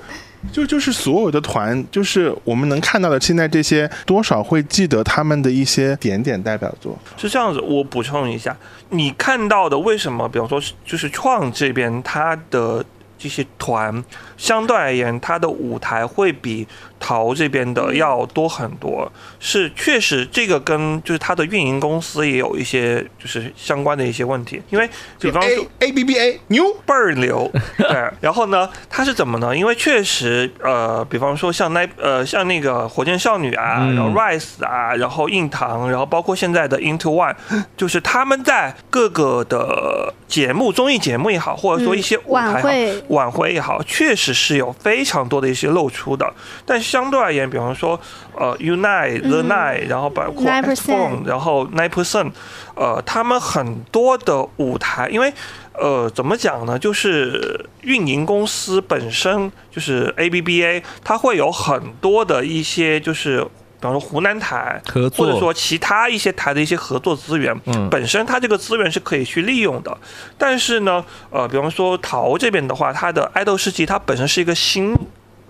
[0.53, 6.97] 就就是所有的团，就是我们能看到的，现在这些多少会记得他们的一些点点代表作。
[7.17, 8.55] 是这样子，我补充一下，
[8.91, 12.85] 你看到的为什么，比方说就是创这边他的
[13.17, 14.01] 这些团，
[14.37, 16.65] 相对而言，它的舞台会比
[16.99, 19.11] 淘这边的要多很多。
[19.39, 28.11] 是确实这个跟就是它的运营公司也有一些就是相关的一些问题，因为比方说 A B B A 牛，倍儿牛，对。
[28.21, 29.55] 然后呢，它是怎么呢？
[29.55, 37.35] 因为确实，呃，比方说像那呃像那个火箭少女啊，嗯然后 Rise 啊，然后硬糖，然后包括现在的 Into One，
[37.75, 46.31] 就是他们在各个的节目、综艺节目也好，或者说一些晚会晚会也好，确实是有非常多的一些露出的。
[46.65, 47.99] 但相对而言，比方说
[48.35, 52.31] 呃 Unite、The 嗯 Nine，然后包括9% X Phone，然后 Nine Percent，
[52.75, 55.33] 呃，他们很多的舞台，因为
[55.73, 63.45] 呃怎么讲呢，就是运营公司本身就是 ABBA，它会有很多的一些就是。
[63.79, 69.95] 比方说湖南台，合作或者说其他一些台的一些合作资源，嗯本身它这个资源是可以去利用的。
[70.37, 74.95] 但是呢，呃，比方说淘这边的话，它的爱豆世纪它本身是一个新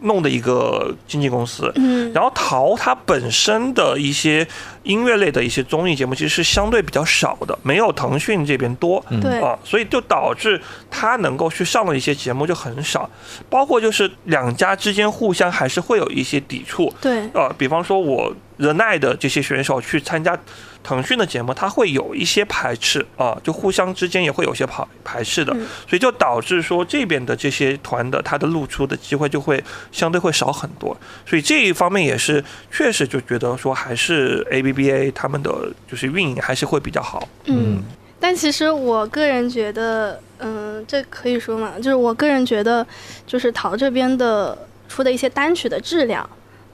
[0.01, 4.47] 弄的一个经纪公司，嗯，然后淘它本身的一些
[4.83, 9.03] 音乐类的一些综艺节目其实是相对比较少的，没有腾讯这边多。
[9.09, 9.19] 嗯。
[9.19, 13.09] 对，啊，所以就导致他能够去上的一些节目就很少，
[13.49, 16.93] 包括就是两家之间互相还是会有一些抵触。
[17.01, 20.37] 对，啊，比方说我仁爱的这些选手去参加
[20.83, 30.95] 腾讯的节目，他会有一些排斥啊、就互相之间也会有些排排斥的，嗯所以就导致说这边的这些团的他的露出的机会就会相对会少很多，
[31.25, 37.27] 所以这一方面也是确实就觉得说还是 ABBA 他们的就是运营还是会比较好。
[37.45, 37.83] 嗯。
[38.19, 42.85] 但其实我个人觉得，嗯、这可以说嘛，就是我个人觉得，
[43.27, 44.57] 就是淘这边的
[44.89, 46.27] 出的一些单曲的质量，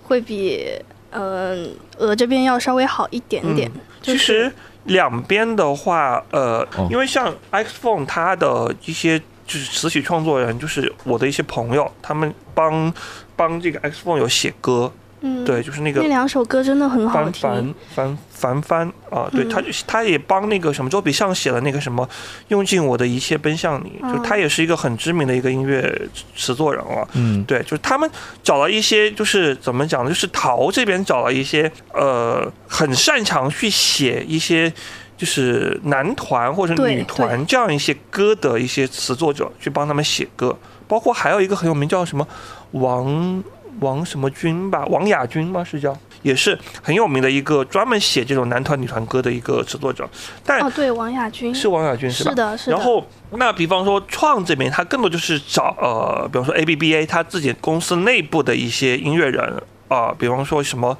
[0.03, 0.65] 会比
[1.13, 3.69] 嗯、鹅这边要稍微好一点点。
[3.73, 4.53] 嗯就是其实
[4.83, 12.93] 两边的话，呃，哦因为像 X Phone 它的一些就是词曲创作人，就是我的一些朋友，他们帮
[13.37, 14.91] 帮这个 X Phone 有写歌，
[15.25, 17.41] 嗯，对，就是那个那两首歌真的很好凡听。
[17.41, 22.07] 凡凡凡凡啊，对嗯他他也帮那个什么周笔畅写了那个什么
[22.49, 27.07] 用尽我的一切奔向你，就嗯他也是一个很知名的一个音乐词作人了。
[27.13, 28.09] 嗯，对，就是他们
[28.43, 30.09] 找了一些，就是怎么讲呢？
[30.09, 34.69] 就是陶这边找了一些，呃，很擅长去写一些，
[35.15, 40.53] 就是男团或者女团这样一些歌的一些词作者，去帮他们写歌。
[40.85, 42.27] 包括还有一个很有名叫什么
[42.71, 43.41] 王
[43.79, 45.63] 王什么军吧，王亚军吗？
[45.63, 50.09] 是叫，也是很有名的一个专门写这种男团女团歌的一个词作者。
[50.45, 52.29] 但哦，对，王亚军是王亚军是吧？
[52.31, 52.75] 是的，是的。
[52.75, 60.97] 然后，那比方说创这边，他更多就是找呃，比方说 A B B A 他自己公司内部的一些音乐人啊、比方说什么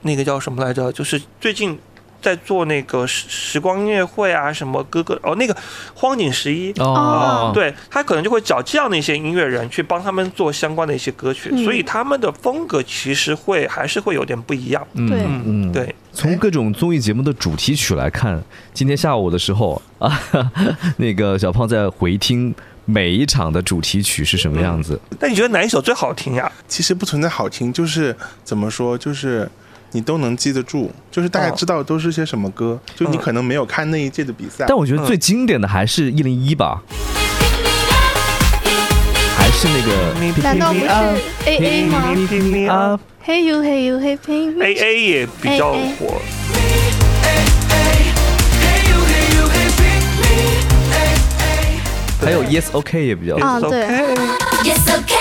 [0.00, 1.78] 那个叫什么来着，就是最近
[2.20, 5.56] 在做那个时时光音乐会啊，什么哥哥哦，那个
[5.94, 6.72] 荒井十一。
[6.78, 14.86] 哦，对他可能就会找这样的一些音乐人去帮他们做相关的一些歌曲，嗯所以他们的风格其实会还是会有点不一样。
[14.94, 18.42] 嗯对嗯，对，从各种综艺节目的主题曲来看，
[18.72, 20.20] 今天下午的时候啊，
[20.98, 22.54] 那个小胖在回听
[22.84, 25.00] 每一场的主题曲是什么样子。
[25.20, 26.50] 那你觉得哪一首最好听呀？
[26.66, 29.48] 其实不存在好听，就是怎么说，就是
[29.92, 36.80] 你都能记得住，就是大概哦知道都是些什么歌，就你嗯可能没有看那一届的比赛，但我觉得最经典的还是一零一吧，
[39.36, 40.86] 还是那个难道不是
[41.46, 42.14] A A 吗
[42.72, 44.64] 啊，？Hey you, hey you, hey ping me。
[44.64, 46.20] A A 也比较 AA 火。
[48.62, 50.30] Hey you, hey you, hey pick me.
[50.92, 51.18] Hey,
[52.20, 52.24] hey.
[52.24, 53.84] 还有 Yes OK 也比较啊，对
[54.62, 55.19] ，Yes, okay,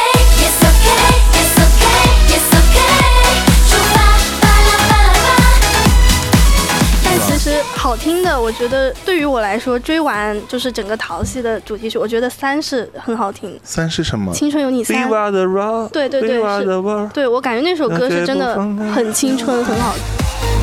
[7.90, 14.32] 好听的，我觉得对于我来说，追完就是整个淘系的主题曲，我觉得三是很好听，《三是什么？
[14.32, 14.96] 青春有你三》。
[15.08, 17.10] Viva the rock，对对对是。
[17.12, 18.54] 对我感觉那首歌是真的
[18.94, 20.04] 很青春，很好听。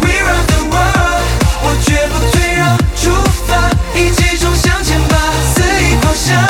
[0.02, 1.24] We run the world，
[1.64, 3.10] 我绝不退让，出
[3.48, 5.16] 发，一起冲向前吧，
[5.52, 6.40] 肆意狂想，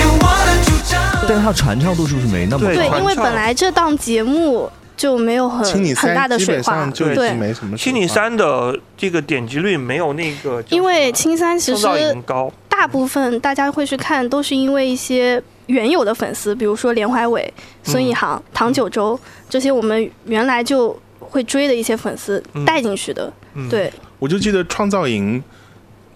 [0.00, 1.02] 有我的主张。
[1.26, 7.28] 但是它传唱度是不是没那么对对，因为本来这档节目就没有很很大的水花，就已对。
[7.28, 11.86] 经，没什么水七你三的这个点击率没有那个因为青三其实
[12.24, 19.18] 高，大部分大家会去看，都是因为一些原有的粉丝，比如说连怀伟、孙嗯一航、唐九洲
[19.48, 22.64] 这些我们原来就会追的一些粉丝嗯。
[22.64, 23.30] 带进去的。
[23.54, 25.42] 嗯，对，我就记得创造营，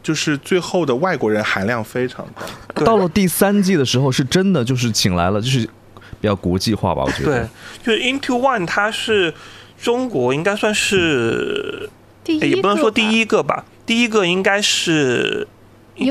[0.03, 2.27] 就是最后的外国人含量非常
[2.73, 2.85] 高。
[2.85, 5.69] 到了第三季的时候，是真的就是请来了，就是
[6.21, 7.49] 比较国际化吧，我觉得对。，
[7.83, 9.33] 就是 Into One 它是
[9.81, 11.89] 中国应该算是，
[12.23, 15.47] 第一哎也不能说第一，个吧，第一个应该是。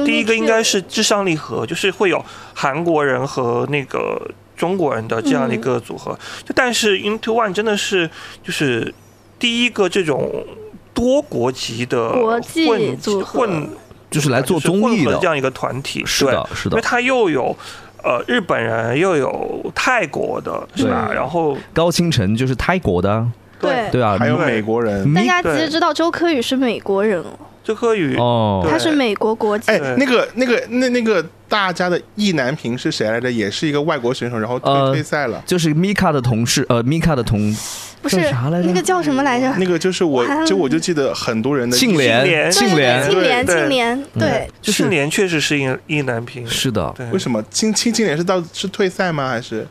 [0.06, 4.22] 第一个应该是至上励合，就是会有韩国人和那个
[4.56, 6.12] 中国人的这样的一个组合。
[6.46, 8.08] 就但是 Into One 真的是
[8.44, 8.94] 就是
[9.40, 10.46] 第一个这种
[10.94, 13.70] 多国籍的国际混组合混
[14.12, 16.82] 就是来做综艺的混合这样一个团体，是的，是的对因为。
[16.84, 17.58] 它又有
[18.04, 21.10] 呃日本人，又有泰国的，是吧？
[21.14, 23.26] 然后高清晨就是泰国的，
[23.60, 23.90] 对。
[23.92, 25.60] 对啊，还有美国人，大家其对。
[25.60, 27.24] 实知道周柯宇是美国人
[27.60, 29.72] 哦，周柯宇哦，他是美国国籍。
[29.72, 33.32] 哎，那个那个那那个大家的意难平是谁来着？
[33.32, 35.42] 也是一个外国选手，然后退、呃退赛了。
[35.46, 37.56] 就是 Mika 的同事，呃，Mika 的同
[38.02, 38.68] 不是啥来着？
[38.68, 39.54] 那个叫什么来着？
[39.58, 43.10] 那个就是我，就我就记得很多人的庆庆联，庆联。
[43.10, 43.56] 庆联，对。
[43.56, 44.90] 庆联，对，就是。
[44.90, 47.44] 年确实是意意难平，是的，为什么？
[47.52, 49.30] 青青青年是到是退赛吗？
[49.30, 49.68] 还是？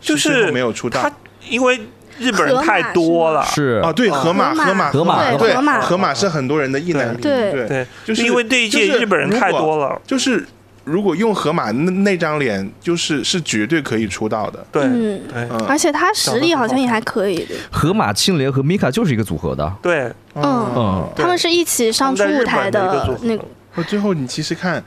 [0.00, 1.02] 就是没有出道？
[1.02, 1.12] 他？
[1.50, 1.78] 因为
[2.18, 4.54] 日本人太多了，是啊，对，河马。
[4.54, 5.80] 河马河马河马对河马。
[5.80, 7.68] 河马是很多人的意难平，对对。
[7.68, 10.44] 对，就是因为这一届日本人太多了，就是
[10.84, 14.64] 如果用河马那那张脸，就是是绝对可以出道的。
[14.72, 15.48] 对嗯对。
[15.50, 15.66] 嗯。
[15.68, 20.42] 而且他实力好像也还可以，河马、青莲和 Mika 就是一个组合的，对，嗯，
[20.74, 24.82] 嗯，他们是一起上出舞台的那最后你其实看，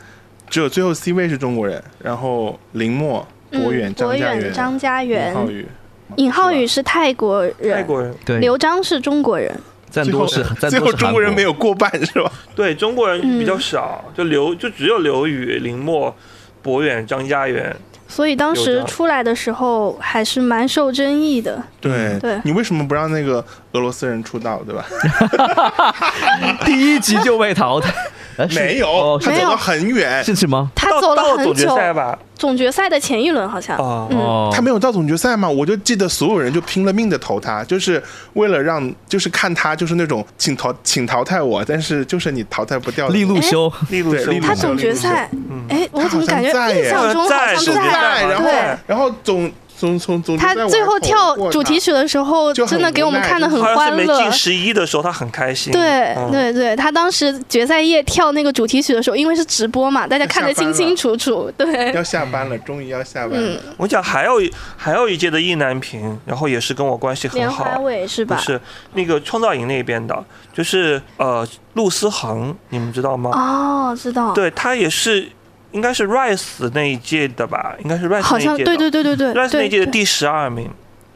[0.49, 5.65] 只有最后 C 位是中国人，然后林默、博远、嗯，博远、张家元、张家元尹浩，宇，
[6.17, 9.53] 尹浩宇是泰国人泰，国人对，刘璋是中国人，
[9.89, 12.31] 赞多是最后多是韩国中国人没有过半是吧？
[12.55, 16.15] 对中国人比较嗯少，就刘就只有刘宇、林默、
[16.61, 17.75] 博远、张家元，
[18.07, 21.61] 所以当时出来的时候还是蛮受争议的。
[21.79, 24.85] 对对你为什么不让那个俄罗斯人出道，对吧？
[26.65, 27.91] 第一集就被淘汰，
[28.55, 30.69] 没有哦，他走了很远，是什么？
[30.75, 32.17] 他走了很到了总决久，赛吧？
[32.35, 33.77] 总决赛的前一轮好像。
[33.77, 35.47] 哦他没有到总决赛吗？
[35.49, 38.01] 我就记得所有人就拼了命的投他，就是
[38.33, 45.29] 为了让，就是看他就是那种请淘请淘汰我，但是就是你淘汰不掉的利路修，利路修他总决赛，
[45.69, 48.23] 哎，我怎么感觉印象中好在像在？
[48.25, 49.51] 然后对，然后总
[49.81, 54.31] 总总总他最后跳主题曲，的时候，真的给我们看的很欢乐是没进。
[54.31, 55.73] 十一的时候，他很开心。
[55.73, 61.51] 对嗯对对，他当时决赛夜跳那个主题曲的时候，因为是直播嘛，大家看得清清楚楚。
[61.57, 63.59] 对，要下班了，终于要下班了。
[63.77, 67.77] 我讲还有一还有一届的意难平，然后也是跟我关系很连好华。
[67.79, 68.35] 伟是吧？
[68.35, 68.61] 不是
[68.93, 70.23] 那个创造营那边的，
[70.53, 73.31] 就是呃陆思恒，你们知道吗？
[73.33, 74.31] 哦，知道。
[74.33, 75.27] 对他也是，
[75.71, 77.75] 应该是 Rise 那一届的吧？
[77.83, 78.77] 应该是 Rise 好像那一届的。
[78.77, 80.69] 对对对对对 Rise 那一届的第十二名，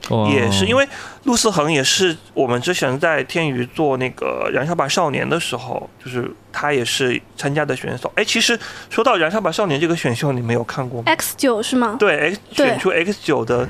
[0.10, 0.88] 哦也是因为
[1.24, 8.12] 陆思恒也是我们之前在天娱做那个《燃烧吧少年》的时候，就是他也是参加的选手。
[8.16, 8.58] 哎，其实
[8.90, 11.98] 说到《燃烧吧少年》这个选秀，你没有看过吗？X 九是吗？
[12.00, 13.68] 对，X 对选出 X 九的，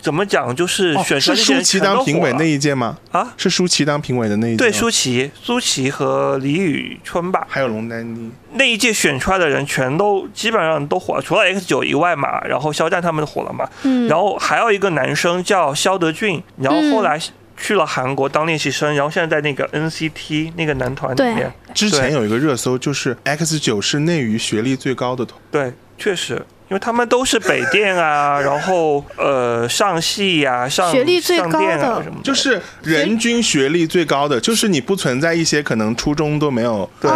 [0.00, 2.98] 怎么讲就是哦选是舒淇当评委那一届吗？
[3.10, 3.34] 啊？
[3.36, 4.56] 是舒淇当评委的那一届。
[4.56, 8.30] 对，舒淇、舒淇和李宇春吧，还有龙丹妮。
[8.52, 17.20] 那一届选出来的人全都基本上都火了，除了 X 九以外嘛，然后肖战他们火了嘛，嗯，然后还有一个男生叫肖德俊，然后后来
[17.56, 25.40] 去了韩国当练习生，然后现在在那个 NCT 那个男团里面，之前有一个热搜，就是 X 九是内娱学历最高的团。
[25.50, 26.46] 对，确实。
[26.68, 31.94] 因为他们都是北电啊， 然后呃上戏呀、上学历最上电高的。
[31.94, 37.10] 啊什么的，就是人均学历最高的，就是你不存在一些可能初中都没有对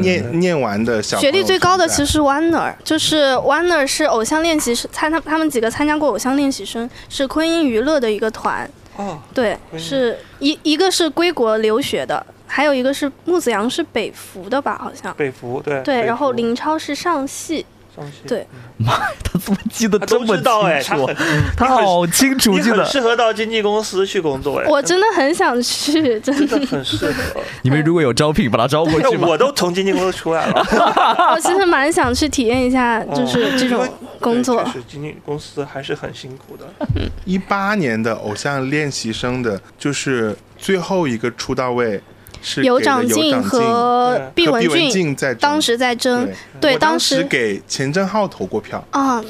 [0.00, 15.14] 念念完的小学历最高的其实实是 Warner，就是 Warner 是偶像练习生，参他他们几个参加过偶像练习生，是昆音娱乐的一个团，哦，对，是一一个是归国留学的，还有一个是木子阳是北服的吧，好像。
[15.16, 15.82] 北服对。
[15.82, 17.64] 对，然后林超是上戏，
[18.26, 18.46] 对
[18.84, 21.06] 他怎么记得这么知道哎，清楚
[21.56, 21.66] 他？
[21.66, 22.84] 他好清楚记得。
[22.84, 27.40] 适合到经纪公司去工作哎，我真的很想去，真真的的，很适合。
[27.62, 29.26] 你们如果有招聘，把他招过去吧。
[29.28, 30.66] 我都从经纪公司出来了，
[31.34, 33.86] 我其实蛮想去体验一下，就是这种
[34.20, 34.72] 工作对。
[34.72, 36.66] 确实经纪公司还是很辛苦的。
[37.24, 42.00] 一八年的偶像练习生的，就是最后一个出道位
[42.42, 46.28] 是给有长靖和毕文俊在当时在争
[46.60, 48.82] 对，当当时给钱正浩投过票。
[48.90, 49.22] 啊，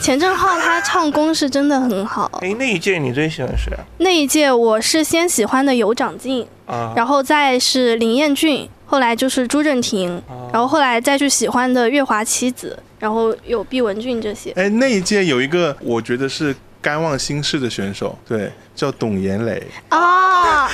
[0.00, 2.30] 钱正浩他唱功是真的很好。
[2.42, 3.80] 哎，那一届你最喜欢谁啊？
[3.98, 14.52] 那一届我是先喜欢的尤长靖，啊，然后再是林彦俊，后来就是朱正廷，啊然后后来再去喜欢的月华妻子，然后有毕文俊这些。
[14.52, 19.60] 哎，那一届有一个我觉得是甘望新世的选手，对，叫董岩磊。
[19.90, 20.70] 啊，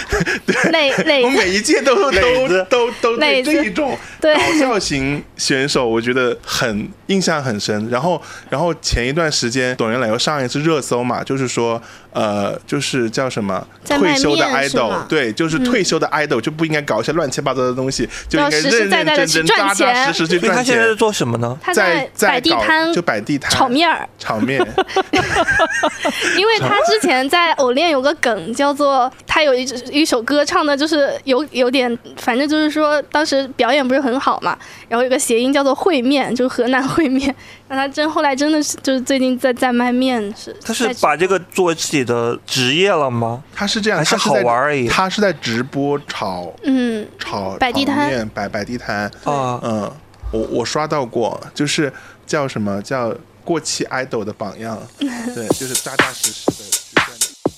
[0.70, 4.34] 磊磊我每一届都磊都都都这一种对。
[4.34, 7.88] 搞笑型选手，我觉得很印象很深。
[7.88, 11.80] 然后，然后前一段时间，董岩磊又上一次热搜嘛，就是说，
[12.12, 20.12] 呃，就是叫什么在卖退休的 idol，对，就是退休的 idol 就不应该搞一些乱七八糟的东西，就应该要实实认认在在地真真、去赚扎扎钱。
[20.12, 20.57] 实实去赚钱。
[20.57, 20.94] 他现在在。
[20.94, 21.59] 做什么呢？
[21.61, 23.50] 他在在摆地摊就摆地摊。
[23.50, 24.59] 炒面儿，炒面，
[26.36, 37.34] 因为他之前在偶练有个梗叫做他有一一首歌唱的就是有有点，反正就是说当时表演不是很好嘛，然后有个谐音叫做烩面，就是河南烩面。
[37.68, 43.42] 那他真后来真的是就是最近在在卖面是，他是把这个作为自己的职业了吗？
[43.55, 49.90] 他是这样，还是好玩而已他是在直播炒嗯炒摆地摊面摆摆地摊，啊，嗯，
[50.32, 51.92] 我我刷到过，就是
[52.26, 53.14] 叫什么叫
[53.45, 56.84] 过气 idol 的榜样，对，就是扎扎实实的。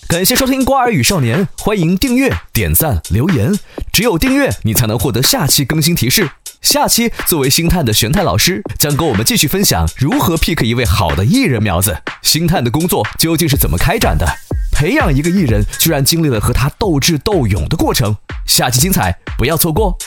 [0.09, 3.53] 感谢收听《瓜儿与少年》，欢迎订阅、点赞、留言。
[3.93, 6.31] 只有订阅，你才能获得下期更新提示。
[6.63, 11.99] 下期，作为星探的玄太老师将跟我们继续分享如何 pick 一位好的艺人苗子。
[12.23, 14.25] 星探的工作究竟是怎么开展的？
[14.71, 18.17] 培养一个艺人，居然经历了和他斗智斗勇的过程。
[18.47, 19.99] 下期精彩，不要错过。